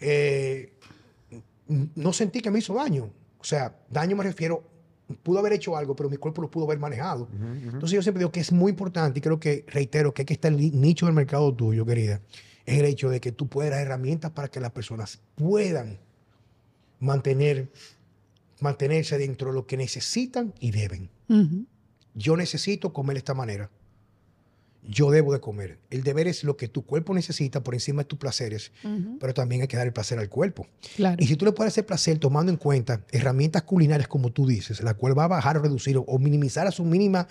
[0.00, 0.72] eh,
[1.94, 3.10] no sentí que me hizo daño.
[3.38, 4.62] O sea, daño me refiero,
[5.22, 7.28] pudo haber hecho algo, pero mi cuerpo lo pudo haber manejado.
[7.64, 10.48] Entonces yo siempre digo que es muy importante y creo que, reitero, que aquí está
[10.48, 12.20] el ni- nicho del mercado tuyo, querida,
[12.66, 15.98] es el hecho de que tú puedas dar herramientas para que las personas puedan
[17.00, 17.70] mantener,
[18.60, 21.10] mantenerse dentro de lo que necesitan y deben.
[22.14, 23.70] Yo necesito comer de esta manera.
[24.84, 25.78] Yo debo de comer.
[25.90, 28.72] El deber es lo que tu cuerpo necesita por encima de tus placeres,
[29.20, 30.66] pero también hay que dar el placer al cuerpo.
[30.96, 31.16] Claro.
[31.20, 34.82] Y si tú le puedes hacer placer tomando en cuenta herramientas culinarias como tú dices,
[34.82, 37.28] la cual va a bajar o reducir o minimizar a su mínima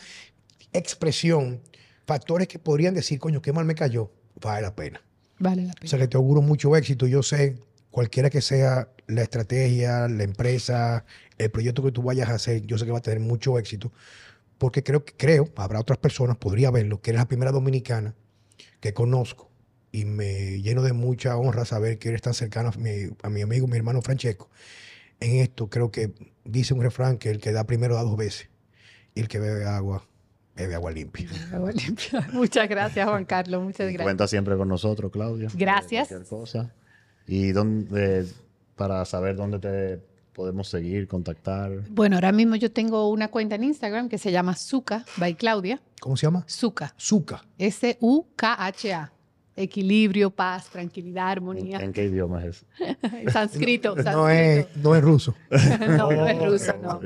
[0.73, 1.61] expresión
[2.05, 4.11] factores que podrían decir, coño, qué mal me cayó,
[4.41, 5.01] vale la pena.
[5.41, 5.89] Vale la O pena.
[5.89, 7.07] sea que te auguro mucho éxito.
[7.07, 7.57] Yo sé,
[7.89, 11.05] cualquiera que sea la estrategia, la empresa,
[11.37, 13.91] el proyecto que tú vayas a hacer, yo sé que va a tener mucho éxito.
[14.57, 18.13] Porque creo que, creo, habrá otras personas, podría verlo, que eres la primera dominicana
[18.79, 19.49] que conozco.
[19.91, 23.41] Y me lleno de mucha honra saber que eres tan cercana a mi, a mi
[23.41, 24.49] amigo, mi hermano Francesco.
[25.19, 26.13] En esto creo que
[26.45, 28.49] dice un refrán que el que da primero da dos veces.
[29.15, 30.07] Y el que bebe agua,
[30.55, 31.29] bebe agua limpia.
[31.53, 32.27] Agua limpia.
[32.33, 33.63] Muchas gracias, Juan Carlos.
[33.63, 34.03] Muchas gracias.
[34.03, 35.49] Cuenta siempre con nosotros, Claudia.
[35.53, 36.07] Gracias.
[36.07, 36.73] Cualquier cosa.
[37.27, 38.25] Y dónde,
[38.75, 40.01] para saber dónde te
[40.33, 41.71] podemos seguir, contactar.
[41.89, 45.81] Bueno, ahora mismo yo tengo una cuenta en Instagram que se llama Zuka by Claudia.
[45.99, 46.45] ¿Cómo se llama?
[46.49, 46.93] Zuka.
[46.99, 47.43] Zuka.
[47.57, 49.11] S-U-K-H-A.
[49.53, 51.79] Equilibrio, paz, tranquilidad, armonía.
[51.79, 53.31] ¿En qué idioma es eso?
[53.31, 53.95] sánscrito.
[53.95, 55.35] No es, no es ruso.
[55.49, 56.99] no, no es ruso, no.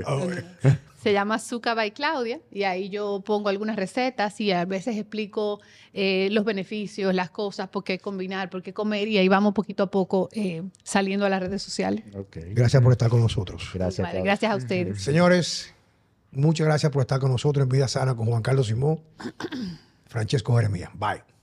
[1.05, 5.61] Se llama Zuka by Claudia y ahí yo pongo algunas recetas y a veces explico
[5.93, 9.83] eh, los beneficios, las cosas, por qué combinar, por qué comer y ahí vamos poquito
[9.83, 12.03] a poco eh, saliendo a las redes sociales.
[12.31, 13.69] Gracias por estar con nosotros.
[13.71, 14.07] Gracias.
[14.07, 14.99] Vale, gracias a ustedes.
[14.99, 15.75] Señores,
[16.31, 18.99] Muchas gracias por estar con nosotros en Vida Sana con Juan Carlos Simón,
[20.05, 20.89] Francesco Jeremías.
[20.95, 21.34] Bye.